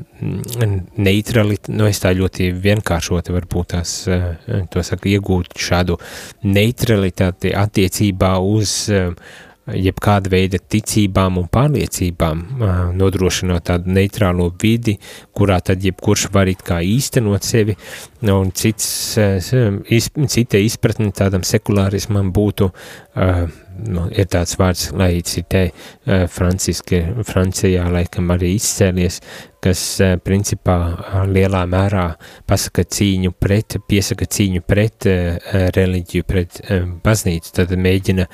neutralitāti, 0.99 1.75
nu 1.77 1.87
es 1.87 2.03
tā 2.03 2.11
ļoti 2.17 2.51
vienkāršoti 2.63 3.37
varbūt 3.37 3.71
tās, 3.75 3.95
uh, 4.11 4.33
to 4.71 4.83
saka, 4.83 5.09
iegūt 5.11 5.55
šādu 5.59 5.99
neutralitāti 6.43 7.55
attiecībā 7.55 8.35
uz 8.43 8.75
uh, 8.91 9.15
jebkāda 9.69 10.31
veida 10.31 10.59
ticībām 10.59 11.37
un 11.41 11.47
pārliecībām, 11.51 12.41
nodrošinot 12.97 13.65
tādu 13.69 13.93
neitrālo 13.93 14.49
vidi, 14.61 14.97
kurā 15.37 15.59
tad 15.61 15.83
jebkurš 15.85 16.27
var 16.33 16.49
it 16.51 16.63
kā 16.65 16.81
īstenot 16.81 17.45
sevi, 17.45 17.77
un 18.25 18.51
cits, 18.57 18.87
iz, 19.17 20.09
cita 20.33 20.61
izpratne 20.61 21.11
tādam 21.15 21.45
sekulārismam 21.47 22.33
būtu, 22.33 22.71
nu, 23.87 24.07
ir 24.11 24.27
tāds 24.31 24.57
vārds, 24.59 24.89
lai 24.97 25.13
citē 25.25 25.67
franciski, 26.31 27.01
Francijā 27.27 27.87
laikam 27.91 28.31
arī 28.33 28.55
izcēlies, 28.57 29.19
kas 29.61 29.81
principā 30.25 30.75
lielā 31.29 31.61
mērā 31.69 32.05
pasaka 32.49 32.83
cīņu 32.95 33.33
pret, 33.37 33.77
piesaka 33.87 34.25
cīņu 34.25 34.63
pret 34.65 35.05
reliģiju, 35.77 36.27
pret 36.27 36.61
baznīcu, 37.05 37.53
tad 37.59 37.75
mēģina 37.77 38.25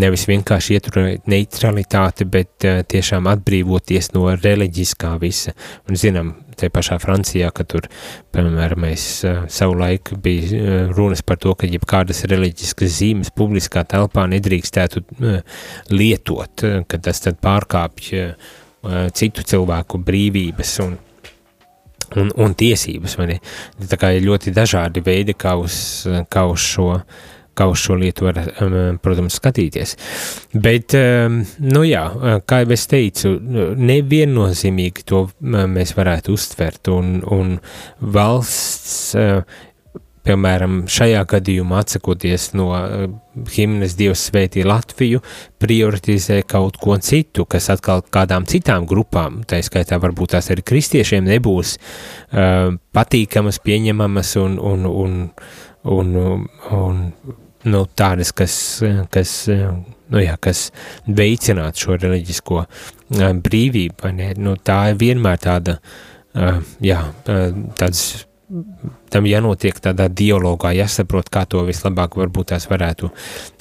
nevis 0.00 0.24
vienkārši 0.30 0.78
ieturēt 0.78 1.28
neutralitāti, 1.28 2.24
bet 2.24 2.68
tiešām 2.88 3.28
atbrīvoties 3.34 4.12
no 4.16 4.30
reliģiskā 4.32 5.12
visa. 5.20 5.52
Un 5.88 6.00
zinām, 6.00 6.32
te 6.58 6.70
pašā 6.72 6.98
Francijā, 7.02 7.50
ka 7.54 7.66
tur, 7.68 7.88
piemēram, 8.34 8.82
mēs 8.86 9.06
savu 9.52 9.76
laiku 9.80 10.18
bija 10.22 10.86
runas 10.92 11.24
par 11.26 11.40
to, 11.42 11.54
ka 11.58 11.70
jebkādas 11.70 12.24
reliģiskas 12.30 12.98
zīmes 12.98 13.32
publiskā 13.36 13.84
telpā 13.88 14.26
nedrīkstētu 14.32 15.04
lietot, 15.92 16.66
ka 16.88 17.00
tas 17.02 17.24
tad 17.24 17.40
pārkāpj 17.42 18.12
citu 19.14 19.44
cilvēku 19.46 20.00
brīvības 20.02 20.72
un, 20.86 20.96
un, 22.18 22.32
un 22.34 22.56
tiesības. 22.58 23.18
Tā 23.90 23.98
kā 24.00 24.14
ir 24.16 24.26
ļoti 24.26 24.54
dažādi 24.54 25.04
veidi, 25.04 25.36
kā 25.38 25.54
uz, 25.60 25.76
kā 26.32 26.46
uz 26.50 26.64
šo 26.74 26.88
kā 27.58 27.68
uz 27.70 27.82
šo 27.82 27.96
lietu 28.00 28.28
var, 28.28 28.38
protams, 29.02 29.38
skatīties. 29.40 29.96
Bet, 30.54 30.96
nu 31.62 31.82
jā, 31.88 32.04
kā 32.48 32.62
jau 32.62 32.72
es 32.76 32.86
teicu, 32.90 33.34
neviennozīmīgi 33.92 35.04
to 35.08 35.26
mēs 35.42 35.96
varētu 35.98 36.36
uztvert, 36.36 36.92
un, 36.92 37.20
un 37.28 37.58
valsts 38.00 39.12
piemēram, 40.26 40.82
šajā 40.90 41.22
gadījumā 41.30 41.82
atsakoties 41.82 42.50
no 42.58 42.68
uh, 42.76 43.06
himnes 43.54 43.96
Dievs 43.98 44.26
svētī 44.28 44.64
Latviju, 44.66 45.22
prioritizē 45.62 46.40
kaut 46.48 46.78
ko 46.82 46.96
citu, 47.02 47.46
kas 47.50 47.70
atkal 47.74 48.04
kādām 48.14 48.46
citām 48.50 48.86
grupām, 48.88 49.42
tā 49.48 49.62
skaitā 49.64 49.98
varbūt 50.02 50.36
tās 50.36 50.50
arī 50.54 50.64
kristiešiem, 50.66 51.26
nebūs 51.32 51.76
uh, 51.78 52.70
patīkamas, 52.94 53.60
pieņemamas 53.66 54.36
un, 54.42 54.58
un, 54.72 54.90
un, 54.92 55.18
un, 55.98 56.14
un 56.78 57.02
nu, 57.68 57.84
tādas, 57.98 58.32
kas, 58.36 58.54
kas, 59.12 59.34
nu 60.12 60.22
jā, 60.22 60.36
kas 60.42 60.66
veicinātu 61.06 61.86
šo 61.86 61.98
reliģisko 62.00 62.64
brīvību? 63.46 64.12
Nu, 64.42 64.56
tā 64.58 64.78
ir 64.92 65.00
vienmēr 65.02 65.40
tāda, 65.42 65.78
jā, 66.82 67.00
tāds 67.78 68.04
tam 69.12 69.28
jānotiek 69.28 69.78
tādā 69.84 70.08
dialogā, 70.08 70.72
jāsaprot, 70.76 71.30
kā 71.32 71.44
to 71.50 71.62
vislabāk 71.68 72.16
varbūt 72.20 72.52
tās 72.54 72.68
varētu 72.70 73.12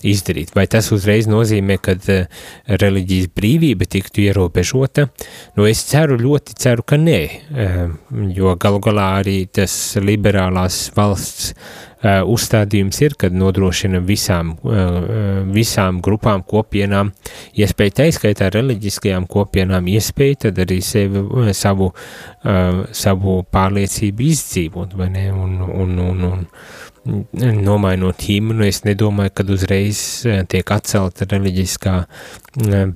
izdarīt. 0.08 0.56
Vai 0.56 0.68
tas 0.72 0.92
uzreiz 0.96 1.30
nozīmē, 1.32 1.78
ka 1.84 1.98
uh, 2.00 2.42
reliģijas 2.82 3.32
brīvība 3.36 3.88
tiktu 3.92 4.26
ierobežota? 4.26 5.10
Nu, 5.60 5.68
es 5.70 5.84
ceru, 5.92 6.20
ļoti 6.22 6.58
ceru, 6.62 6.88
ka 6.88 7.00
nē, 7.02 7.22
uh, 7.28 7.86
jo 8.36 8.58
galu 8.62 8.82
galā 8.84 9.14
arī 9.22 9.40
tas 9.52 9.78
liberālās 10.02 10.88
valsts 10.98 11.54
uh, 11.54 11.92
uzstādījums 12.02 12.98
ir, 13.04 13.16
kad 13.20 13.34
nodrošina 13.34 14.02
visām, 14.06 14.56
visām 15.54 16.02
grupām, 16.02 16.42
kopienām, 16.48 17.12
iespēju 17.54 17.96
taiskaitā 18.00 18.50
reliģiskajām 18.56 19.28
kopienām, 19.30 19.90
iespēju 19.92 20.40
tad 20.48 20.62
arī 20.66 20.80
sevi, 20.86 21.22
savu, 21.58 21.92
savu 22.98 23.36
pārliecību 23.54 24.28
izdzīvot, 24.32 24.96
vai 24.98 25.12
ne, 25.14 25.28
un, 25.42 25.58
un, 25.66 25.98
un, 26.06 26.24
un 27.10 27.62
nomainot 27.66 28.28
himnu, 28.28 28.66
es 28.68 28.84
nedomāju, 28.88 29.34
kad 29.42 29.50
uzreiz 29.54 30.04
tiek 30.52 30.74
atcelta 30.76 31.28
reliģiskā 31.32 31.96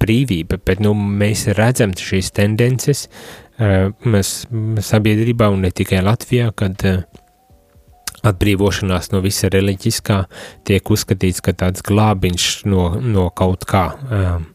brīvība, 0.01 0.61
bet 0.65 0.83
nu, 0.83 0.93
mēs 0.93 1.47
redzam 1.57 1.95
šīs 1.97 2.31
tendences 2.35 3.07
mēs 3.55 4.31
sabiedrībā 4.83 5.47
un 5.53 5.63
ne 5.63 5.71
tikai 5.71 6.01
Latvijā, 6.03 6.49
kad 6.55 6.83
atbrīvošanās 8.25 9.11
no 9.13 9.21
visa 9.23 9.49
reliģiskā 9.53 10.19
tiek 10.67 10.91
uzskatīts, 10.91 11.43
ka 11.45 11.53
tāds 11.53 11.85
glābiņš 11.85 12.49
no, 12.71 12.89
no 13.01 13.29
kaut 13.35 13.67
kā. 13.69 13.85
Um, 14.09 14.49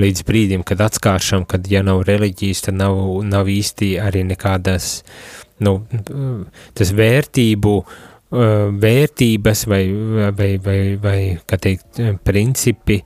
līdz 0.00 0.22
brīdim, 0.26 0.62
kad 0.66 0.80
atskāršam, 0.86 1.44
kad 1.50 1.66
ja 1.70 1.82
nav 1.82 2.04
reliģijas, 2.06 2.62
tad 2.68 2.78
nav, 2.78 2.94
nav 3.26 3.50
īsti 3.50 3.96
arī 4.00 4.22
nekādas, 4.28 5.00
nu, 5.66 5.76
tas 6.78 6.94
vērtību, 6.96 7.74
uh, 7.80 8.64
vērtības 8.86 9.66
vai, 9.70 9.82
vai, 10.36 10.50
vai, 10.64 10.80
vai 11.02 11.20
kā 11.46 11.60
teikt, 11.60 12.02
principi, 12.26 13.00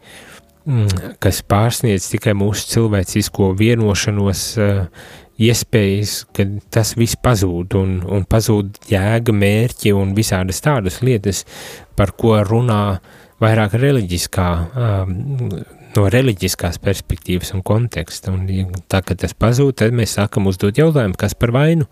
mm, 0.68 1.18
kas 1.22 1.42
pārsniedz 1.48 2.08
tikai 2.14 2.36
mūsu 2.38 2.70
cilvēcisko 2.76 3.52
vienošanos, 3.58 4.46
uh, 4.62 5.12
iespējas, 5.40 6.14
ka 6.34 6.46
tas 6.72 6.94
viss 6.98 7.18
pazūd 7.18 7.74
un, 7.78 7.96
un 8.06 8.26
pazūd 8.30 8.78
jēga, 8.90 9.34
mērķi 9.34 9.94
un 9.96 10.14
visādas 10.14 10.62
tādas 10.62 11.00
lietas, 11.02 11.42
par 11.98 12.14
ko 12.18 12.36
runā 12.46 12.98
vairāk 13.42 13.74
reliģiskā, 13.80 14.48
um, 14.78 15.16
no 15.96 16.04
reliģiskās 16.12 16.78
perspektīvas 16.82 17.54
un 17.56 17.62
konteksta. 17.66 18.32
Un, 18.34 18.46
tā, 18.90 19.00
kad 19.06 19.20
tas 19.22 19.34
pazūd, 19.38 19.76
tad 19.80 19.96
mēs 19.96 20.16
sākam 20.18 20.48
uzdot 20.50 20.78
jautājumu, 20.80 21.18
kas 21.20 21.36
par 21.38 21.54
vainu, 21.54 21.88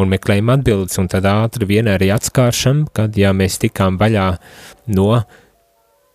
un 0.00 0.10
meklējam 0.12 0.52
atbildes, 0.56 0.98
un 1.02 1.08
tad 1.12 1.28
ātri 1.30 1.68
vien 1.70 1.90
arī 1.90 2.10
atskāršam, 2.14 2.86
kad, 2.96 3.16
ja 3.18 3.32
mēs 3.36 3.60
tikām 3.62 3.98
vaļā 4.00 4.28
no 4.96 5.10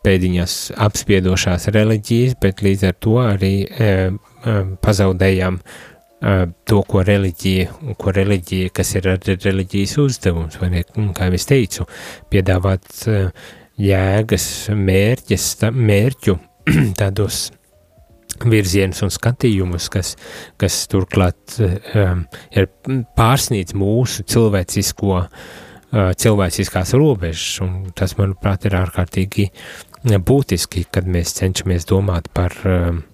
pēdiņas 0.05 0.55
apspiedošās 0.85 1.67
reliģijas, 1.73 2.37
bet 2.41 2.61
līdz 2.65 2.87
ar 2.91 2.97
to 3.01 3.17
arī 3.23 3.53
e, 3.65 3.91
e, 4.45 4.55
pazaudējām 4.85 5.61
to, 6.65 6.79
ko 6.89 7.03
reliģija, 7.05 7.93
ko 8.01 8.09
reliģija, 8.15 8.71
kas 8.73 8.95
ir 8.95 9.09
reliģijas 9.29 9.91
uzdevums, 10.01 10.55
vai 10.57 10.71
ne, 10.71 10.81
kā 11.13 11.27
jau 11.27 11.37
es 11.37 11.45
teicu, 11.45 11.85
piedāvāt 12.33 13.03
jēgas, 13.77 14.47
mērķis, 14.73 15.49
mērķu 15.75 16.37
tādos 17.01 17.49
virzienus 18.45 18.99
un 19.05 19.13
skatījumus, 19.13 19.87
kas, 19.93 20.15
kas 20.59 20.81
turklāt 20.91 21.55
um, 21.61 22.25
ir 22.51 22.67
pārsniedz 23.15 23.75
mūsu 23.77 24.25
cilvēcisko, 24.27 25.21
uh, 25.23 26.11
cilvēciskās 26.19 26.93
robežas, 26.99 27.61
un 27.63 27.91
tas, 27.95 28.17
manuprāt, 28.19 28.67
ir 28.67 28.75
ārkārtīgi 28.81 29.49
būtiski, 30.03 30.85
kad 30.91 31.07
mēs 31.09 31.37
cenšamies 31.39 31.87
domāt 31.89 32.27
par 32.35 32.59
um, 32.67 33.05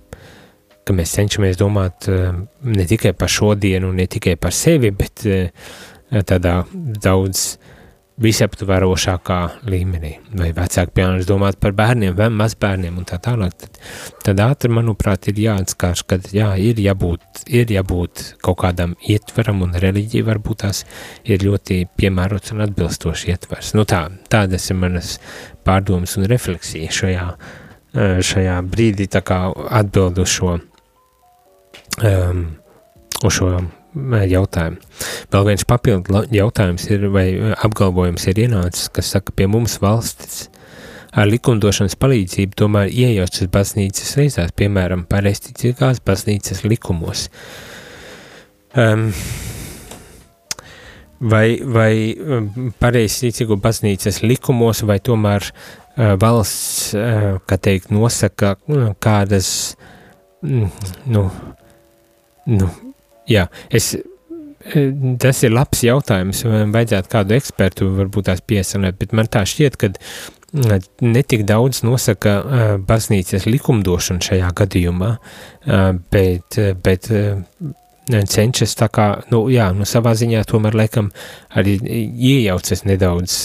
ka 0.91 0.95
mēs 0.97 1.13
cenšamies 1.17 1.59
domāt 1.59 2.09
eh, 2.11 2.31
ne 2.67 2.85
tikai 2.87 3.13
par 3.17 3.31
šodienu, 3.31 3.91
ne 3.95 4.07
tikai 4.11 4.37
par 4.41 4.55
sevi, 4.55 4.91
bet 4.95 5.25
eh, 5.29 5.51
tādā 6.27 6.61
daudz 6.71 7.55
visaptvarošākā 8.21 9.39
līmenī. 9.69 10.11
Vai 10.37 10.51
vecāki 10.55 10.93
piemēram 10.97 11.23
domāt 11.27 11.57
par 11.61 11.73
bērniem 11.77 12.15
vai 12.17 12.29
mazbērniem 12.33 12.99
un 13.01 13.07
tā 13.09 13.17
tālāk, 13.23 13.55
tad, 13.63 13.79
tad 14.25 14.43
ātri, 14.45 14.71
manuprāt, 14.73 15.29
ir 15.31 15.41
jāatskārš, 15.45 16.03
ka 16.07 16.19
jā, 16.35 16.51
ir 16.61 16.81
jābūt, 16.81 17.43
ir 17.49 17.73
jābūt 17.73 18.25
kaut 18.45 18.61
kādam 18.63 18.95
ietveram 19.09 19.63
un 19.65 19.75
reliģija 19.81 20.27
varbūt 20.29 20.63
tās 20.65 20.83
ir 21.25 21.43
ļoti 21.45 21.83
piemērots 21.97 22.53
un 22.55 22.65
atbilstoši 22.67 23.33
ietvers. 23.33 23.73
Nu 23.77 23.87
tā, 23.89 24.05
tādas 24.31 24.69
ir 24.69 24.79
manas 24.81 25.17
pārdomas 25.65 26.17
un 26.19 26.29
refleksija 26.29 26.93
šajā, 26.93 27.27
eh, 27.95 28.17
šajā 28.31 28.61
brīdī, 28.69 29.09
tā 29.09 29.25
kā 29.25 29.43
atbild 29.81 30.21
uz 30.21 30.37
šo 30.37 30.57
um, 32.01 32.45
uz 33.23 33.33
šo 33.33 33.51
jautājumu. 33.95 34.79
Vēl 35.33 35.47
viens 35.49 35.67
papildu 35.67 36.23
jautājums 36.31 36.87
ir, 36.91 37.07
vai 37.11 37.27
apgalvojums 37.51 38.27
ir 38.31 38.45
ienācis, 38.45 38.89
kas 38.93 39.11
saka, 39.15 39.35
pie 39.35 39.49
mums 39.51 39.79
valstis 39.83 40.47
ar 41.11 41.27
likumdošanas 41.27 41.97
palīdzību 41.99 42.57
tomēr 42.59 42.91
iejaucas 42.91 43.49
baznīcas 43.51 44.15
reizās, 44.19 44.53
piemēram, 44.55 45.03
pareisticīgās 45.11 45.99
baznīcas 46.07 46.63
likumos. 46.63 47.27
Um, 48.79 49.09
vai, 51.19 51.59
vai 51.59 51.93
um, 52.15 52.71
pareizi 52.79 53.27
ticīgo 53.27 53.59
baznīcas 53.61 54.21
likumos, 54.23 54.85
vai 54.87 55.01
tomēr 55.03 55.49
uh, 55.49 56.13
valsts, 56.21 56.93
uh, 56.95 57.41
kā 57.43 57.59
teikt, 57.59 57.91
nosaka 57.91 58.55
kādas, 59.03 59.51
mm, 60.45 60.71
nu, 61.11 61.25
nu, 62.47 62.71
jā, 63.31 63.47
es, 63.71 63.93
uh, 63.95 64.91
tas 65.21 65.41
ir 65.45 65.55
labs 65.55 65.83
jautājums, 65.87 66.43
vajadzētu 66.45 67.11
kādu 67.11 67.37
ekspertu 67.37 67.89
varbūt 67.97 68.29
tās 68.29 68.45
piesanēt, 68.45 68.99
bet 69.01 69.17
man 69.17 69.29
tā 69.31 69.43
šķiet, 69.47 69.79
ka 69.81 69.91
uh, 69.95 70.77
netik 71.01 71.45
daudz 71.49 71.83
nosaka 71.87 72.37
uh, 72.39 72.63
baznīcas 72.87 73.47
likumdošana 73.49 74.27
šajā 74.29 74.55
gadījumā, 74.61 75.13
uh, 75.17 75.85
bet, 76.13 76.59
uh, 76.59 76.73
bet 76.83 77.11
uh, 77.15 77.39
cenšas 78.09 78.73
tā 78.75 78.87
kā, 78.91 79.05
nu 79.31 79.45
jā, 79.51 79.69
nu 79.75 79.85
savā 79.87 80.13
ziņā 80.17 80.43
tomēr 80.49 80.75
laikam 80.75 81.11
arī 81.57 81.77
iejaucas 81.85 82.83
nedaudz, 82.87 83.35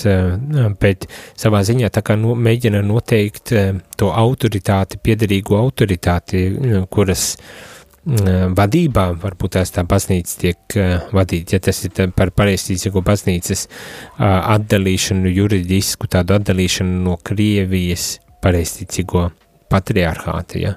bet 0.81 1.07
savā 1.39 1.63
ziņā 1.67 1.91
tā 1.95 2.03
kā 2.07 2.17
no, 2.19 2.35
mēģina 2.35 2.83
noteikt 2.87 3.53
to 4.01 4.11
autoritāti, 4.11 4.99
piederīgu 5.03 5.59
autoritāti, 5.61 6.49
nu, 6.57 6.85
kuras 6.91 7.35
eh, 7.37 7.76
vadībā 8.07 9.09
varbūt 9.19 9.57
tās 9.57 9.73
tā 9.75 9.83
baznīca 9.89 10.37
tiek 10.39 10.77
vadīta, 11.17 11.57
ja 11.57 11.65
tas 11.67 11.81
ir 11.89 12.13
par 12.15 12.31
pareizticīgo 12.31 13.03
baznīcas 13.03 13.67
atdalīšanu, 14.23 15.33
juridisku 15.35 16.07
tādu 16.11 16.37
atdalīšanu 16.39 17.03
no 17.03 17.17
Krievijas 17.19 18.17
pareizticīgo 18.45 19.31
patriarchāta, 19.73 20.61
ja. 20.61 20.77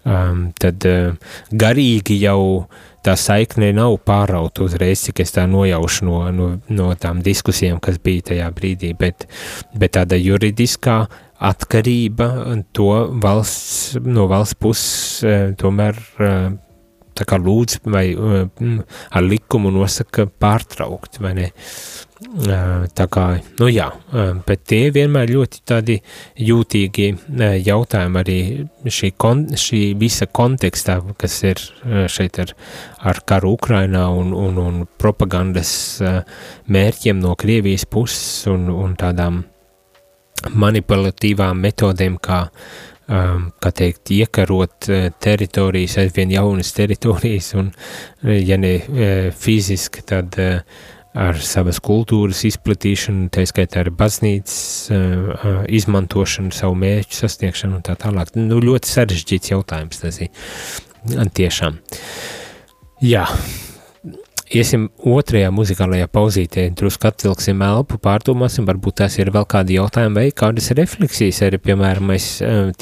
Um, 0.00 0.46
tad 0.56 0.80
uh, 0.88 1.12
garīgi 1.52 2.14
jau 2.22 2.64
tā 3.04 3.12
saikne 3.20 3.68
nav 3.76 3.98
pārauta 4.08 4.64
uzreiz, 4.64 5.02
cik 5.04 5.20
es 5.24 5.34
tā 5.36 5.44
nojaušu 5.48 6.06
no, 6.08 6.20
no, 6.32 6.46
no 6.72 6.86
tām 7.00 7.20
diskusijām, 7.24 7.80
kas 7.84 7.98
bija 8.00 8.30
tajā 8.30 8.46
brīdī, 8.56 8.94
bet, 8.96 9.26
bet 9.76 9.98
tāda 9.98 10.16
juridiskā 10.20 11.02
atkarība 11.40 12.30
to 12.76 12.90
valsts, 13.22 13.96
no 14.04 14.28
valsts 14.30 14.58
puses 14.60 15.24
eh, 15.24 15.46
tomēr 15.58 15.96
eh, 16.20 16.50
tā 17.16 17.26
kā 17.28 17.38
lūdz 17.40 17.80
vai 17.88 18.04
eh, 18.12 18.76
ar 19.10 19.26
likumu 19.26 19.72
nosaka 19.72 20.28
pārtraukt, 20.28 21.20
vai 21.24 21.34
ne? 21.38 21.50
Tā 22.20 23.06
kā, 23.08 23.22
nu 23.56 23.66
jā, 23.72 23.86
bet 24.44 24.66
tie 24.68 24.90
vienmēr 24.92 25.30
ļoti 25.32 25.62
tādi 25.64 25.94
jūtīgi 26.36 27.06
jautājumi 27.64 28.18
arī 28.20 28.36
šī, 28.84 29.08
kon, 29.16 29.46
šī 29.56 29.80
visa 29.98 30.28
kontekstā, 30.28 30.98
kas 31.16 31.38
ir 31.48 31.62
šeit 32.12 32.36
ar, 32.44 32.52
ar 33.08 33.22
karu 33.24 33.54
Ukrainā 33.56 34.04
un, 34.12 34.34
un, 34.36 34.60
un 34.60 34.82
propagandas 35.00 35.72
mērķiem 36.68 37.24
no 37.24 37.32
Krievijas 37.40 37.88
puses 37.88 38.44
un, 38.52 38.68
un 38.68 38.92
tādām 39.00 39.40
manipulatīvām 40.48 41.60
metodēm, 41.66 42.16
kā, 42.22 42.44
kā 43.10 43.72
teikt, 43.76 44.12
iekarot 44.14 44.88
teritorijas, 45.20 45.98
aizvien 46.02 46.32
jaunas 46.34 46.72
teritorijas 46.76 47.52
un, 47.58 47.72
ja 48.22 48.58
ne 48.60 48.76
fiziski, 49.36 50.04
tad 50.06 50.38
ar 51.10 51.40
savas 51.42 51.80
kultūras 51.82 52.44
izplatīšanu, 52.46 53.28
tā 53.34 53.42
skaitā 53.50 53.82
ar 53.82 53.90
baznīcas 53.98 54.92
izmantošanu, 55.80 56.54
savu 56.54 56.78
mērķu 56.78 57.18
sasniegšanu 57.24 57.80
un 57.80 57.86
tā 57.86 57.96
tālāk. 57.98 58.30
Nu, 58.38 58.60
ļoti 58.62 58.92
sarežģīts 58.92 59.50
jautājums 59.50 60.04
tas 60.04 60.20
ir. 60.22 60.30
Tiešām. 61.10 61.80
Jā, 63.00 63.24
Iesim 64.50 64.88
otrajā 65.06 65.52
muzikālajā 65.54 66.08
pauzītē, 66.10 66.64
drusku 66.74 67.06
atvilksim 67.06 67.60
elpu, 67.62 68.00
pārdomāsim, 68.02 68.64
varbūt 68.66 68.96
tās 68.98 69.14
ir 69.20 69.28
vēl 69.30 69.44
kādi 69.46 69.76
jautājumi 69.76 70.16
vai 70.18 70.24
kādas 70.34 70.72
refleksijas 70.74 71.38
arī, 71.46 71.60
piemēram, 71.62 72.08
mēs 72.10 72.26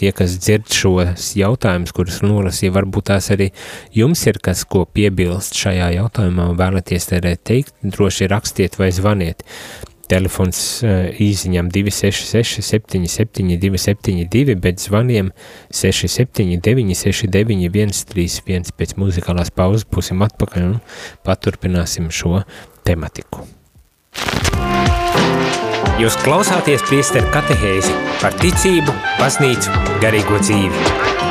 tie, 0.00 0.08
kas 0.16 0.38
dzird 0.40 0.72
šos 0.72 1.34
jautājumus, 1.36 1.92
kurus 1.92 2.22
nolasīja, 2.24 2.72
varbūt 2.72 3.10
tās 3.10 3.28
arī 3.36 3.50
jums 3.92 4.24
ir 4.32 4.40
kas, 4.40 4.64
ko 4.64 4.86
piebilst 4.88 5.60
šajā 5.60 5.90
jautājumā 5.98 6.48
un 6.54 6.56
vēlaties 6.56 7.12
teikt, 7.12 7.76
droši 7.84 8.32
rakstiet 8.32 8.80
vai 8.80 8.88
zvaniet. 8.88 9.44
Telefons 10.08 10.60
īsiņām 11.20 11.68
266 11.74 12.64
77 12.64 13.58
272, 13.60 14.56
bet 14.62 14.80
zvaniem 14.80 15.30
679 15.68 16.96
69 17.04 18.00
131 18.00 18.72
pēc 18.78 18.96
muzikālās 19.00 19.52
pauzes 19.54 19.86
būsim 19.88 20.24
atpakaļ 20.24 20.66
un 20.70 20.76
paturpināsim 21.28 22.08
šo 22.14 22.42
tematiku. 22.88 23.44
Jūs 25.98 26.14
klausāties 26.22 26.84
priesteru 26.86 27.26
katehēzi 27.34 27.94
par 28.22 28.36
ticību, 28.38 28.94
baznīcu, 29.18 29.74
garīgo 30.04 30.38
dzīvi. 30.44 31.27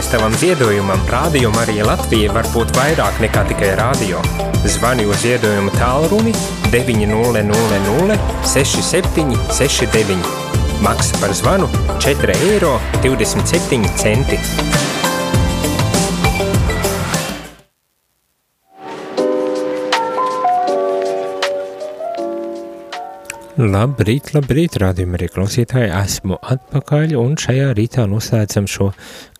Pateicoties 0.00 0.18
tavam 0.18 0.32
ziedojumam, 0.40 1.00
Rādio 1.12 1.50
Marija 1.52 1.84
Latvija 1.84 2.32
var 2.32 2.46
būt 2.54 2.70
vairāk 2.72 3.18
nekā 3.20 3.42
tikai 3.50 3.74
rādio. 3.76 4.16
Zvani 4.64 5.04
uz 5.04 5.20
ziedojumu 5.20 5.68
tālruni 5.76 6.32
900 6.72 8.16
67 8.48 9.36
69. 9.52 10.16
Maksa 10.80 11.20
par 11.20 11.36
zvanu 11.36 11.68
4,27 12.00 12.32
eiro. 12.48 12.80
Labrīt, 23.60 24.30
labrīt, 24.32 24.78
rādījumi 24.80 25.18
arī 25.18 25.26
klausītāji. 25.34 25.90
Esmu 25.92 26.38
atpakaļ 26.54 27.10
un 27.20 27.34
šajā 27.36 27.74
rītā 27.76 28.06
noslēdzam 28.08 28.64
šo 28.70 28.86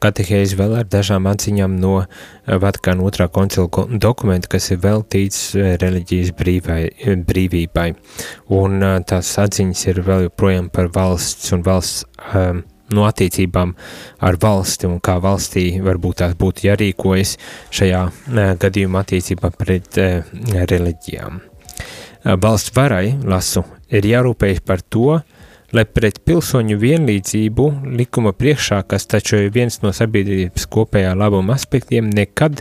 katehēzi 0.05 0.59
vēl 0.59 0.75
ar 0.77 0.89
dažām 0.93 1.25
atziņām 1.31 1.79
no 1.81 1.95
eh, 2.03 2.59
Vatikāna 2.61 3.07
otrā 3.09 3.31
koncila 3.33 3.71
ko- 3.73 3.87
dokumenta, 3.89 4.51
kas 4.53 4.69
ir 4.75 4.83
veltīts 4.83 5.39
eh, 5.57 5.71
reliģijas 5.81 6.35
brīvai, 6.37 6.81
eh, 6.91 7.17
brīvībai. 7.31 7.87
Un 8.61 8.85
tās 9.09 9.31
atziņas 9.41 9.87
ir 9.89 10.03
vēl 10.05 10.27
joprojām 10.27 10.69
par 10.69 10.91
valsts 10.93 11.55
un 11.57 11.65
valsts 11.65 12.05
um, 12.35 12.61
no 12.93 13.07
attiecībām 13.09 13.73
ar 14.21 14.37
valsti 14.43 14.91
un 14.91 14.99
kā 15.01 15.17
valstī 15.23 15.71
varbūt 15.87 16.21
tās 16.21 16.37
būtu 16.37 16.69
jārīkojas 16.69 17.39
šajā 17.73 18.05
uh, 18.11 18.43
gadījumā 18.61 19.07
attiecībā 19.07 19.55
pret 19.57 19.97
uh, 20.03 20.37
reliģijām. 20.61 21.41
Uh, 22.21 22.37
Valsts 22.37 22.75
varai, 22.77 23.15
lasu, 23.25 23.63
ir 23.89 24.05
jārūpējas 24.05 24.61
par 24.67 24.83
to, 24.83 25.21
lai 25.73 25.85
pret 25.87 26.19
pilsoņu 26.27 26.77
vienlīdzību 26.81 27.67
likuma 27.97 28.33
priekšā, 28.37 28.83
kas 28.91 29.07
taču 29.09 29.39
ir 29.39 29.53
viens 29.55 29.81
no 29.85 29.93
sabiedrības 29.95 30.67
kopējā 30.71 31.15
labuma 31.17 31.57
aspektiem, 31.57 32.11
nekad 32.11 32.61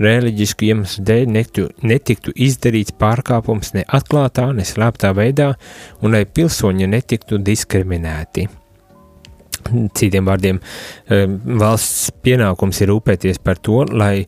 reliģisku 0.00 0.70
iemeslu 0.70 1.04
dēļ 1.04 1.28
netiktu, 1.36 1.68
netiktu 1.84 2.32
izdarīts 2.34 2.96
pārkāpums 2.98 3.74
ne 3.76 3.84
atklātā, 3.86 4.48
ne 4.56 4.64
slēptā 4.66 5.12
veidā, 5.16 5.52
un 6.00 6.16
lai 6.16 6.24
pilsoņi 6.24 6.88
netiktu 6.88 7.38
diskriminēti. 7.38 8.48
Citiem 9.98 10.26
vārdiem, 10.26 10.58
eh, 11.08 11.24
valsts 11.62 12.10
pienākums 12.24 12.80
ir 12.82 12.90
rūpēties 12.92 13.40
par 13.44 13.60
to, 13.62 13.82
lai 13.88 14.22
eh, 14.22 14.26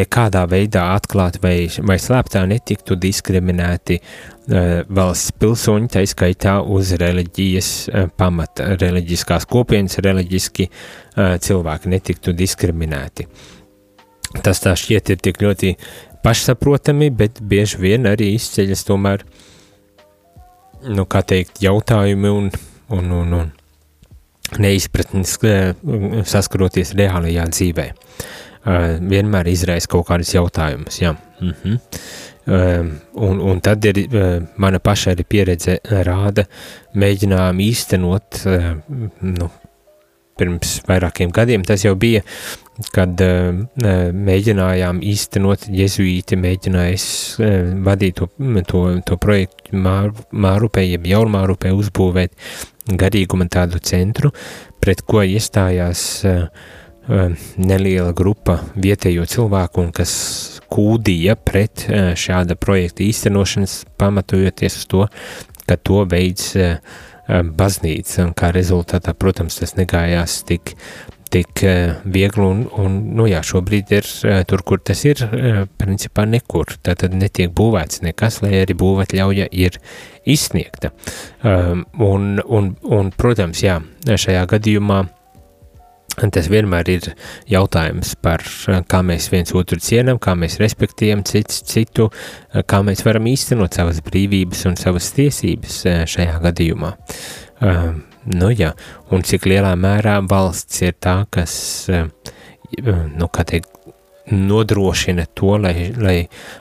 nekādā 0.00 0.44
veidā 0.50 0.86
atklāti 0.94 1.42
vai, 1.42 1.56
vai 1.86 1.98
slēptā 2.00 2.44
netiktu 2.48 2.96
diskriminēti 3.00 3.98
eh, 3.98 4.84
valsts 4.88 5.34
pilsoņi, 5.40 5.90
tā 5.92 6.04
izskaitā 6.06 6.58
uz 6.62 6.94
reliģijas 7.00 7.72
pamata, 8.16 8.72
reliģiskās 8.80 9.48
kopienas, 9.50 9.98
reliģiski 10.04 10.70
cilvēki 11.16 11.88
netiktu 11.88 12.34
diskriminēti. 12.36 13.24
Tas 14.44 14.60
tā 14.60 14.74
šķiet 14.76 15.14
ir 15.14 15.20
tik 15.22 15.40
ļoti 15.40 15.72
pašsaprotami, 16.24 17.08
bet 17.14 17.40
bieži 17.40 17.80
vien 17.80 18.08
arī 18.10 18.34
izceļas 18.36 18.84
tomēr, 18.88 19.22
nu, 20.92 21.06
kā 21.08 21.22
teikt, 21.24 21.62
jautājumi 21.64 22.32
un, 22.32 22.50
un, 22.92 23.14
un, 23.20 23.38
un 23.40 23.54
neizpratnes 24.62 25.36
eh, 25.46 25.72
saskaroties 26.26 26.94
reālajā 26.98 27.46
dzīvē. 27.52 27.86
Eh, 27.90 28.86
Vienmēr 29.12 29.50
izraisa 29.52 29.90
kaut 29.92 30.08
kādus 30.10 30.34
jautājumus. 30.36 31.02
Jā. 31.02 31.16
Mhm. 31.40 31.82
Um, 32.46 32.90
un, 33.26 33.40
un 33.42 33.58
tad 33.58 33.82
ir 33.90 33.96
mana 34.62 34.78
paša 34.78 35.16
arī 35.16 35.24
pieredze 35.26 35.72
rāda, 36.06 36.44
mēģinājām 36.94 37.62
īstenot, 37.64 38.38
nu, 39.26 39.48
pirms 40.38 40.76
vairākiem 40.86 41.32
gadiem 41.34 41.64
tas 41.66 41.82
jau 41.82 41.96
bija, 41.98 42.22
kad 42.92 43.20
uh, 43.24 43.56
mēģinājām 44.12 45.00
īstenot, 45.04 45.66
jezuīti 45.72 46.38
mēģinājis 46.40 47.06
uh, 47.40 47.52
vadīt 47.86 48.20
to, 48.20 48.28
to, 48.68 48.82
to 49.06 49.18
projektu 49.20 49.76
māru, 49.80 50.26
Mārupē, 50.32 50.84
jeb 50.84 51.08
Jaunmārupē 51.08 51.72
uzbūvēt 51.76 52.36
garīguma 52.86 53.48
tādu 53.50 53.80
centru, 53.82 54.32
pret 54.82 55.02
ko 55.08 55.24
iestājās 55.24 56.04
uh, 56.28 56.44
uh, 57.08 57.48
neliela 57.56 58.12
grupa 58.16 58.60
vietējo 58.76 59.26
cilvēku, 59.30 59.86
un 59.86 59.92
kas 59.96 60.14
kūdīja 60.72 61.38
pret 61.48 61.88
uh, 61.88 62.12
šāda 62.18 62.58
projekta 62.60 63.06
īstenošanas, 63.06 63.82
pamatojoties 63.98 64.80
uz 64.82 64.88
to, 64.92 65.04
ka 65.66 65.80
to 65.80 66.04
veids 66.10 66.52
uh, 66.60 66.76
baznīca, 67.26 68.22
un 68.28 68.32
kā 68.38 68.52
rezultātā, 68.54 69.14
protams, 69.18 69.58
tas 69.58 69.74
negājās 69.78 70.42
tik, 70.46 70.76
tik 71.32 71.62
uh, 71.64 71.96
viegli, 72.04 72.42
un, 72.42 72.62
un 72.78 72.96
nu 73.18 73.26
jā, 73.28 73.42
šobrīd 73.46 73.92
ir 73.96 74.06
uh, 74.06 74.40
tur, 74.48 74.62
kur 74.66 74.80
tas 74.84 75.02
ir, 75.08 75.22
uh, 75.26 75.64
principā 75.80 76.26
nekur, 76.28 76.76
tātad 76.86 77.16
netiek 77.16 77.52
būvēts 77.56 78.02
nekas, 78.06 78.40
lai 78.44 78.62
arī 78.62 78.76
būvētļauja 78.78 79.50
ir 79.50 79.80
izsniegta. 80.26 80.92
Um, 81.42 81.84
un, 82.02 82.40
un, 82.46 82.72
un, 82.82 83.12
protams, 83.16 83.62
jā, 83.64 83.80
šajā 84.06 84.46
gadījumā 84.54 85.04
tas 86.32 86.46
vienmēr 86.48 86.88
ir 86.88 87.06
jautājums 87.50 88.14
par 88.24 88.40
kā 88.88 89.02
mēs 89.04 89.26
viens 89.28 89.52
otru 89.52 89.76
cienam, 89.84 90.16
kā 90.16 90.32
mēs 90.38 90.56
respektējam 90.62 91.20
cits 91.28 91.60
citu, 91.68 92.08
kā 92.64 92.80
mēs 92.86 93.04
varam 93.04 93.28
īstenot 93.28 93.76
savas 93.76 94.00
brīvības 94.06 94.64
un 94.70 94.80
savas 94.80 95.10
tiesības 95.18 95.82
šajā 96.08 96.40
gadījumā. 96.46 96.94
Um, 97.60 98.00
nu 98.34 98.50
jā, 98.54 98.72
un 99.14 99.24
cik 99.26 99.46
lielā 99.50 99.74
mērā 99.78 100.18
valsts 100.28 100.82
ir 100.82 100.96
tā, 101.02 101.20
kas, 101.30 101.54
nu 101.86 103.30
kā 103.32 103.46
teikt, 103.46 103.70
nodrošina 104.26 105.26
to, 105.38 105.54
lai, 105.62 105.92
lai, 105.94 106.18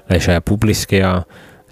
lai 0.09 0.19
šajā 0.21 0.43
publiskajā 0.45 1.11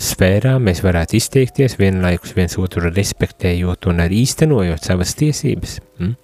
sfērā 0.03 0.55
mēs 0.61 0.81
varētu 0.83 1.17
izteikties 1.19 1.77
vienlaikus 1.79 2.33
viens 2.37 2.57
otru 2.57 2.89
respektējot 2.89 3.87
un 3.91 4.01
arī 4.03 4.23
īstenojot 4.25 4.89
savas 4.89 5.13
tiesības. 5.19 5.77
Mm? 6.01 6.15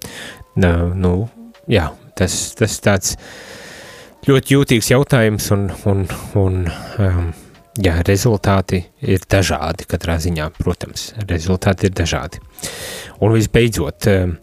Nu, 0.60 0.72
nu, 0.98 1.14
jā, 1.70 1.86
tas, 2.18 2.40
tas 2.58 2.80
tāds 2.84 3.14
ļoti 4.28 4.58
jūtīgs 4.58 4.92
jautājums 4.92 5.52
un, 5.56 5.70
un, 5.88 6.04
un 6.42 6.60
um, 7.06 7.30
jā, 7.80 8.00
rezultāti 8.08 8.82
ir 9.06 9.24
dažādi 9.30 9.88
katrā 9.90 10.18
ziņā, 10.20 10.50
protams, 10.58 11.14
rezultāti 11.30 11.88
ir 11.88 11.96
dažādi. 11.96 12.42
Un 13.20 13.34
visbeidzot, 13.36 14.08
um, 14.08 14.36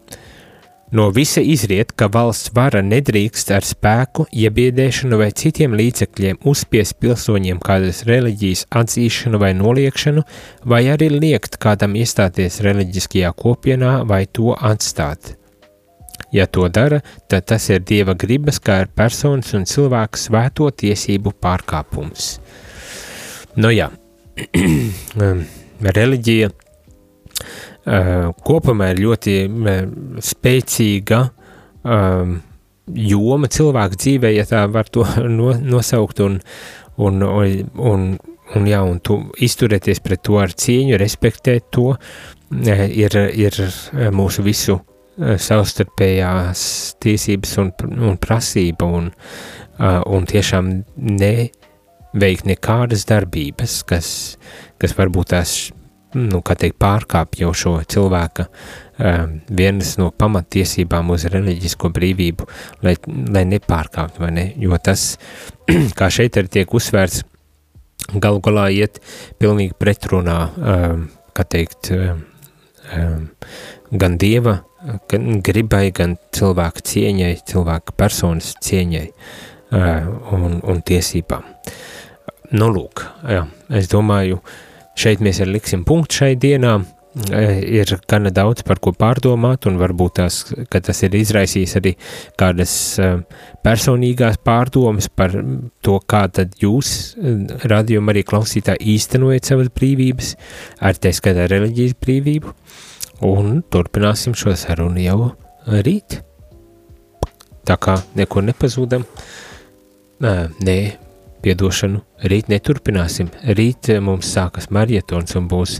no 0.91 1.07
visa 1.15 1.41
izriet, 1.41 1.91
ka 1.97 2.07
valsts 2.13 2.51
vara 2.55 2.83
nedrīkst 2.85 3.51
ar 3.55 3.65
spēku, 3.65 4.27
iebiedēšanu 4.31 5.19
vai 5.19 5.31
citiem 5.35 5.75
līdzekļiem 5.79 6.39
uzspiest 6.47 6.97
pilsoņiem 7.01 7.59
kādas 7.63 8.03
reliģijas 8.07 8.67
atzīšanu 8.81 9.41
vai 9.41 9.51
noliekšanu, 9.57 10.23
vai 10.65 10.85
arī 10.93 11.09
liekt 11.15 11.59
kādam 11.63 11.97
iestāties 11.99 12.61
reliģiskajā 12.65 13.33
kopienā 13.37 13.99
vai 14.07 14.25
to 14.25 14.53
atstāt. 14.55 15.35
Ja 16.31 16.45
to 16.45 16.67
dara, 16.67 16.99
tad 17.31 17.45
tas 17.47 17.69
ir 17.71 17.85
dieva 17.87 18.13
gribas, 18.19 18.59
kā 18.59 18.81
ir 18.83 18.89
personas 18.91 19.53
un 19.55 19.63
cilvēku 19.69 20.19
svēto 20.19 20.67
tiesību 20.75 21.31
pārkāpums. 21.41 22.33
Nu 23.57 23.71
jā, 23.71 23.87
reliģija 25.97 26.51
kopumā 27.87 28.91
ir 28.91 29.03
ļoti 29.05 29.35
spēcīga 30.23 31.21
joma 32.87 33.49
cilvēka 33.51 33.99
dzīvē, 33.99 34.31
ja 34.35 34.47
tā 34.47 34.65
var 34.71 34.89
to 34.91 35.05
no, 35.37 35.53
nosaukt, 35.55 36.19
un, 36.23 36.39
un, 36.97 37.23
un, 37.23 38.09
un, 38.55 38.67
jā, 38.67 38.81
un 38.83 38.99
tu 39.03 39.21
izturēties 39.43 40.03
pret 40.03 40.23
to 40.27 40.39
ar 40.41 40.53
cieņu, 40.55 40.97
respektēt 40.99 41.71
to, 41.75 41.93
ir, 42.51 43.17
ir 43.35 43.61
mūsu 44.15 44.45
visu 44.45 44.79
savstarpējās 45.17 46.61
tiesības 47.01 47.55
un, 47.63 47.71
un 48.11 48.19
prasība, 48.21 48.85
un, 48.99 49.09
un 49.81 50.27
tiešām 50.29 50.69
ne 51.17 51.33
veikt 52.17 52.47
nekādas 52.49 53.05
darbības, 53.09 53.81
kas, 53.89 54.09
kas 54.81 54.93
varbūt 54.97 55.33
tās, 55.33 55.57
nu, 56.15 56.41
teikt, 56.41 56.77
pārkāp 56.79 57.37
jau 57.39 57.51
šo 57.55 57.73
cilvēka 57.89 58.47
um, 58.47 59.37
vienas 59.49 59.95
no 59.99 60.09
pamattiesībām 60.11 61.11
uz 61.13 61.27
reliģisko 61.31 61.91
brīvību, 61.95 62.47
lai, 62.85 62.95
lai 63.33 63.43
nepārkāptu, 63.49 64.23
vai 64.23 64.31
ne, 64.35 64.45
jo 64.61 64.77
tas, 64.83 65.17
kā 65.99 66.11
šeit 66.13 66.39
arī 66.39 66.53
tiek 66.59 66.77
uzsvērts, 66.79 67.25
galu 68.15 68.39
galā 68.43 68.69
iet 68.71 69.01
pilnīgi 69.41 69.75
pretrunā, 69.79 70.39
um, 70.57 71.03
kā 71.35 71.43
teikt, 71.47 71.91
um, 71.91 73.27
gan 73.91 74.17
dieva 74.21 74.61
gan 75.09 75.41
gribai, 75.43 75.89
gan 75.91 76.13
cilvēka 76.37 76.83
cieņai, 76.85 77.31
cilvēka 77.49 77.95
personas 77.97 78.53
cieņai 78.63 79.07
uh, 79.09 80.05
un, 80.37 80.59
un 80.61 80.83
tiesībām. 80.85 81.43
Uh, 81.43 81.77
Nu, 82.55 82.69
lūk, 82.71 83.01
jā, 83.27 83.41
es 83.75 83.89
domāju, 83.91 84.37
šeit 84.97 85.23
mēs 85.23 85.41
arī 85.43 85.57
liksim 85.57 85.85
punktu 85.87 86.23
šai 86.23 86.35
dienā. 86.39 86.77
E, 87.33 87.43
ir 87.79 87.89
gana 88.05 88.29
daudz 88.29 88.61
par 88.67 88.77
ko 88.83 88.91
pārdomāt, 88.93 89.65
un 89.65 89.79
varbūt 89.81 90.19
tās, 90.19 90.35
tas 90.69 90.99
ir 91.01 91.15
izraisījis 91.17 91.73
arī 91.79 91.95
kādas 92.37 92.73
e, 93.01 93.07
personīgās 93.65 94.37
pārdomas 94.45 95.07
par 95.09 95.33
to, 95.81 95.95
kā 96.05 96.27
jūs, 96.61 96.91
e, 97.17 97.33
radījuma 97.73 98.13
arī 98.13 98.21
klausītāji, 98.27 98.91
īstenojat 98.93 99.49
savas 99.49 99.71
brīvības, 99.73 100.35
ar 100.77 101.01
tā 101.01 101.13
skatā 101.15 101.47
reliģijas 101.49 101.97
brīvību, 102.05 102.53
un 103.25 103.63
turpināsim 103.73 104.37
šo 104.37 104.53
sarunu 104.59 105.01
jau 105.01 105.31
rīt. 105.87 106.19
Tā 107.67 107.81
kā 107.81 107.97
neko 108.15 108.45
nepazūdam, 108.45 109.09
nē, 110.21 110.77
piedošanu 111.43 112.01
rīt 112.31 112.49
neturpināsim. 112.51 113.29
Rīt 113.57 113.91
eh, 113.93 114.01
mums 114.03 114.29
sākas 114.33 114.69
marietons 114.73 115.35
un 115.39 115.49
būs 115.51 115.77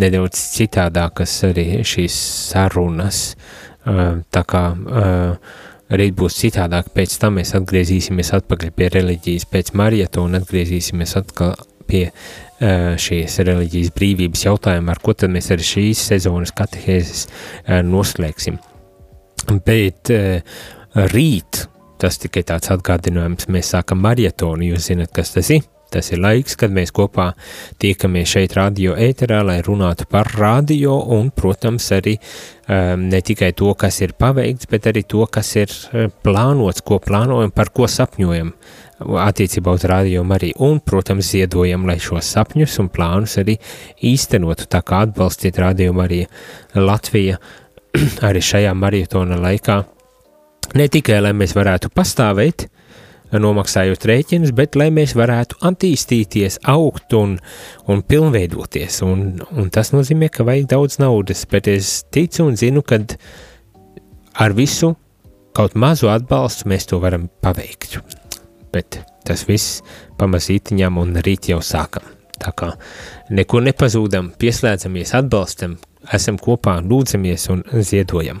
nedaudz 0.00 0.38
citādākas 0.56 1.34
arī 1.48 1.82
šīs 1.86 2.16
sarunas. 2.50 3.22
Eh, 3.86 4.20
tā 4.32 4.44
kā 4.48 4.64
eh, 4.74 5.56
rīt 6.00 6.14
būs 6.18 6.38
citādāk, 6.42 6.92
pēc 6.94 7.16
tam 7.22 7.40
mēs 7.40 7.54
atgriezīsimies 7.58 8.32
atpakaļ 8.38 8.72
pie 8.76 8.92
reliģijas, 8.94 9.48
pēc 9.50 9.74
marietona 9.78 10.40
atgriezīsimies 10.42 11.16
atkal 11.18 11.58
pie 11.90 12.06
šīs 13.00 13.38
reliģijas 13.40 13.88
brīvības 13.96 14.44
jautājuma, 14.44 14.92
ar 14.92 15.00
ko 15.02 15.14
tad 15.16 15.32
mēs 15.32 15.48
arī 15.50 15.64
šīs 15.64 16.02
sezonas 16.12 16.52
katehēzes 16.54 17.24
noslēgsim. 17.88 18.60
Bet 19.64 20.12
rīt, 21.10 21.62
Tas 22.00 22.16
tikai 22.20 22.44
tāds 22.48 22.72
atgādinājums, 22.72 23.50
mēs 23.52 23.74
sākam 23.74 24.00
marietonu, 24.00 24.70
jūs 24.72 24.88
zinat, 24.88 25.12
kas 25.12 25.34
tas 25.36 25.52
ir. 25.52 25.66
Tas 25.90 26.06
ir 26.14 26.20
laiks, 26.22 26.54
kad 26.54 26.70
mēs 26.70 26.92
kopā 26.94 27.32
tiekamies 27.82 28.30
šeit 28.30 28.52
radio 28.54 28.94
ēterā, 28.94 29.40
lai 29.42 29.56
runātu 29.66 30.06
par 30.10 30.28
radio 30.38 31.00
un, 31.16 31.32
protams, 31.34 31.88
arī 31.96 32.14
um, 32.20 33.08
ne 33.10 33.18
tikai 33.26 33.50
to, 33.58 33.72
kas 33.74 33.98
ir 34.06 34.14
paveikts, 34.14 34.70
bet 34.70 34.86
arī 34.86 35.02
to, 35.02 35.24
kas 35.26 35.50
ir 35.58 35.74
uh, 35.74 36.06
plānots, 36.22 36.84
ko 36.86 37.00
plānojam, 37.02 37.50
par 37.50 37.72
ko 37.74 37.90
sapņojam 37.90 38.54
attiecībā 39.00 39.74
uz 39.74 39.86
radio 39.90 40.22
arī. 40.30 40.54
Un, 40.62 40.78
protams, 40.78 41.34
ziedojam, 41.34 41.88
lai 41.90 41.98
šos 41.98 42.36
sapņus 42.36 42.78
un 42.84 42.90
plānus 42.94 43.40
arī 43.42 43.58
īstenotu, 44.06 44.70
tā 44.70 44.84
kā 44.86 45.02
atbalstiet 45.08 45.58
radio 45.58 45.96
arī 46.06 46.22
Latvija 46.78 47.40
arī 48.28 48.44
šajā 48.44 48.76
maratona 48.78 49.40
laikā 49.42 49.82
Ne 50.78 50.86
tikai, 50.92 51.18
lai 51.24 51.32
mēs 51.34 51.56
varētu 51.56 51.90
pastāvēt, 51.94 52.68
nomaksājot 53.38 54.06
rēķinus, 54.10 54.52
bet 54.56 54.76
lai 54.78 54.88
mēs 54.94 55.14
varētu 55.18 55.60
attīstīties, 55.66 56.60
augt 56.70 57.14
un, 57.14 57.36
un 57.90 58.02
pilnveidoties. 58.02 59.00
Un, 59.06 59.42
un 59.50 59.70
tas 59.70 59.92
nozīmē, 59.94 60.30
ka 60.34 60.46
vajag 60.46 60.70
daudz 60.72 60.98
naudas, 61.02 61.44
bet 61.50 61.70
es 61.70 62.00
ticu 62.10 62.48
un 62.48 62.58
zinu, 62.58 62.82
ka 62.82 63.00
ar 64.40 64.56
visu 64.56 64.94
kaut 65.56 65.74
mazu 65.78 66.10
atbalstu 66.10 66.70
mēs 66.70 66.88
to 66.90 67.00
varam 67.02 67.28
paveikt. 67.42 67.98
Bet 68.74 69.00
tas 69.26 69.44
viss 69.48 69.80
pamazītiņām 70.18 70.98
un 71.02 71.16
rīt 71.22 71.50
jau 71.50 71.60
sākam. 71.62 72.06
Tā 72.40 72.54
kā 72.56 72.70
neko 73.36 73.60
nepazūdam, 73.66 74.32
pieslēdzamies, 74.40 75.12
atbalstam, 75.18 75.76
esam 76.14 76.38
kopā, 76.40 76.78
lūdzamies 76.80 77.50
un 77.52 77.66
ziedojam. 77.84 78.40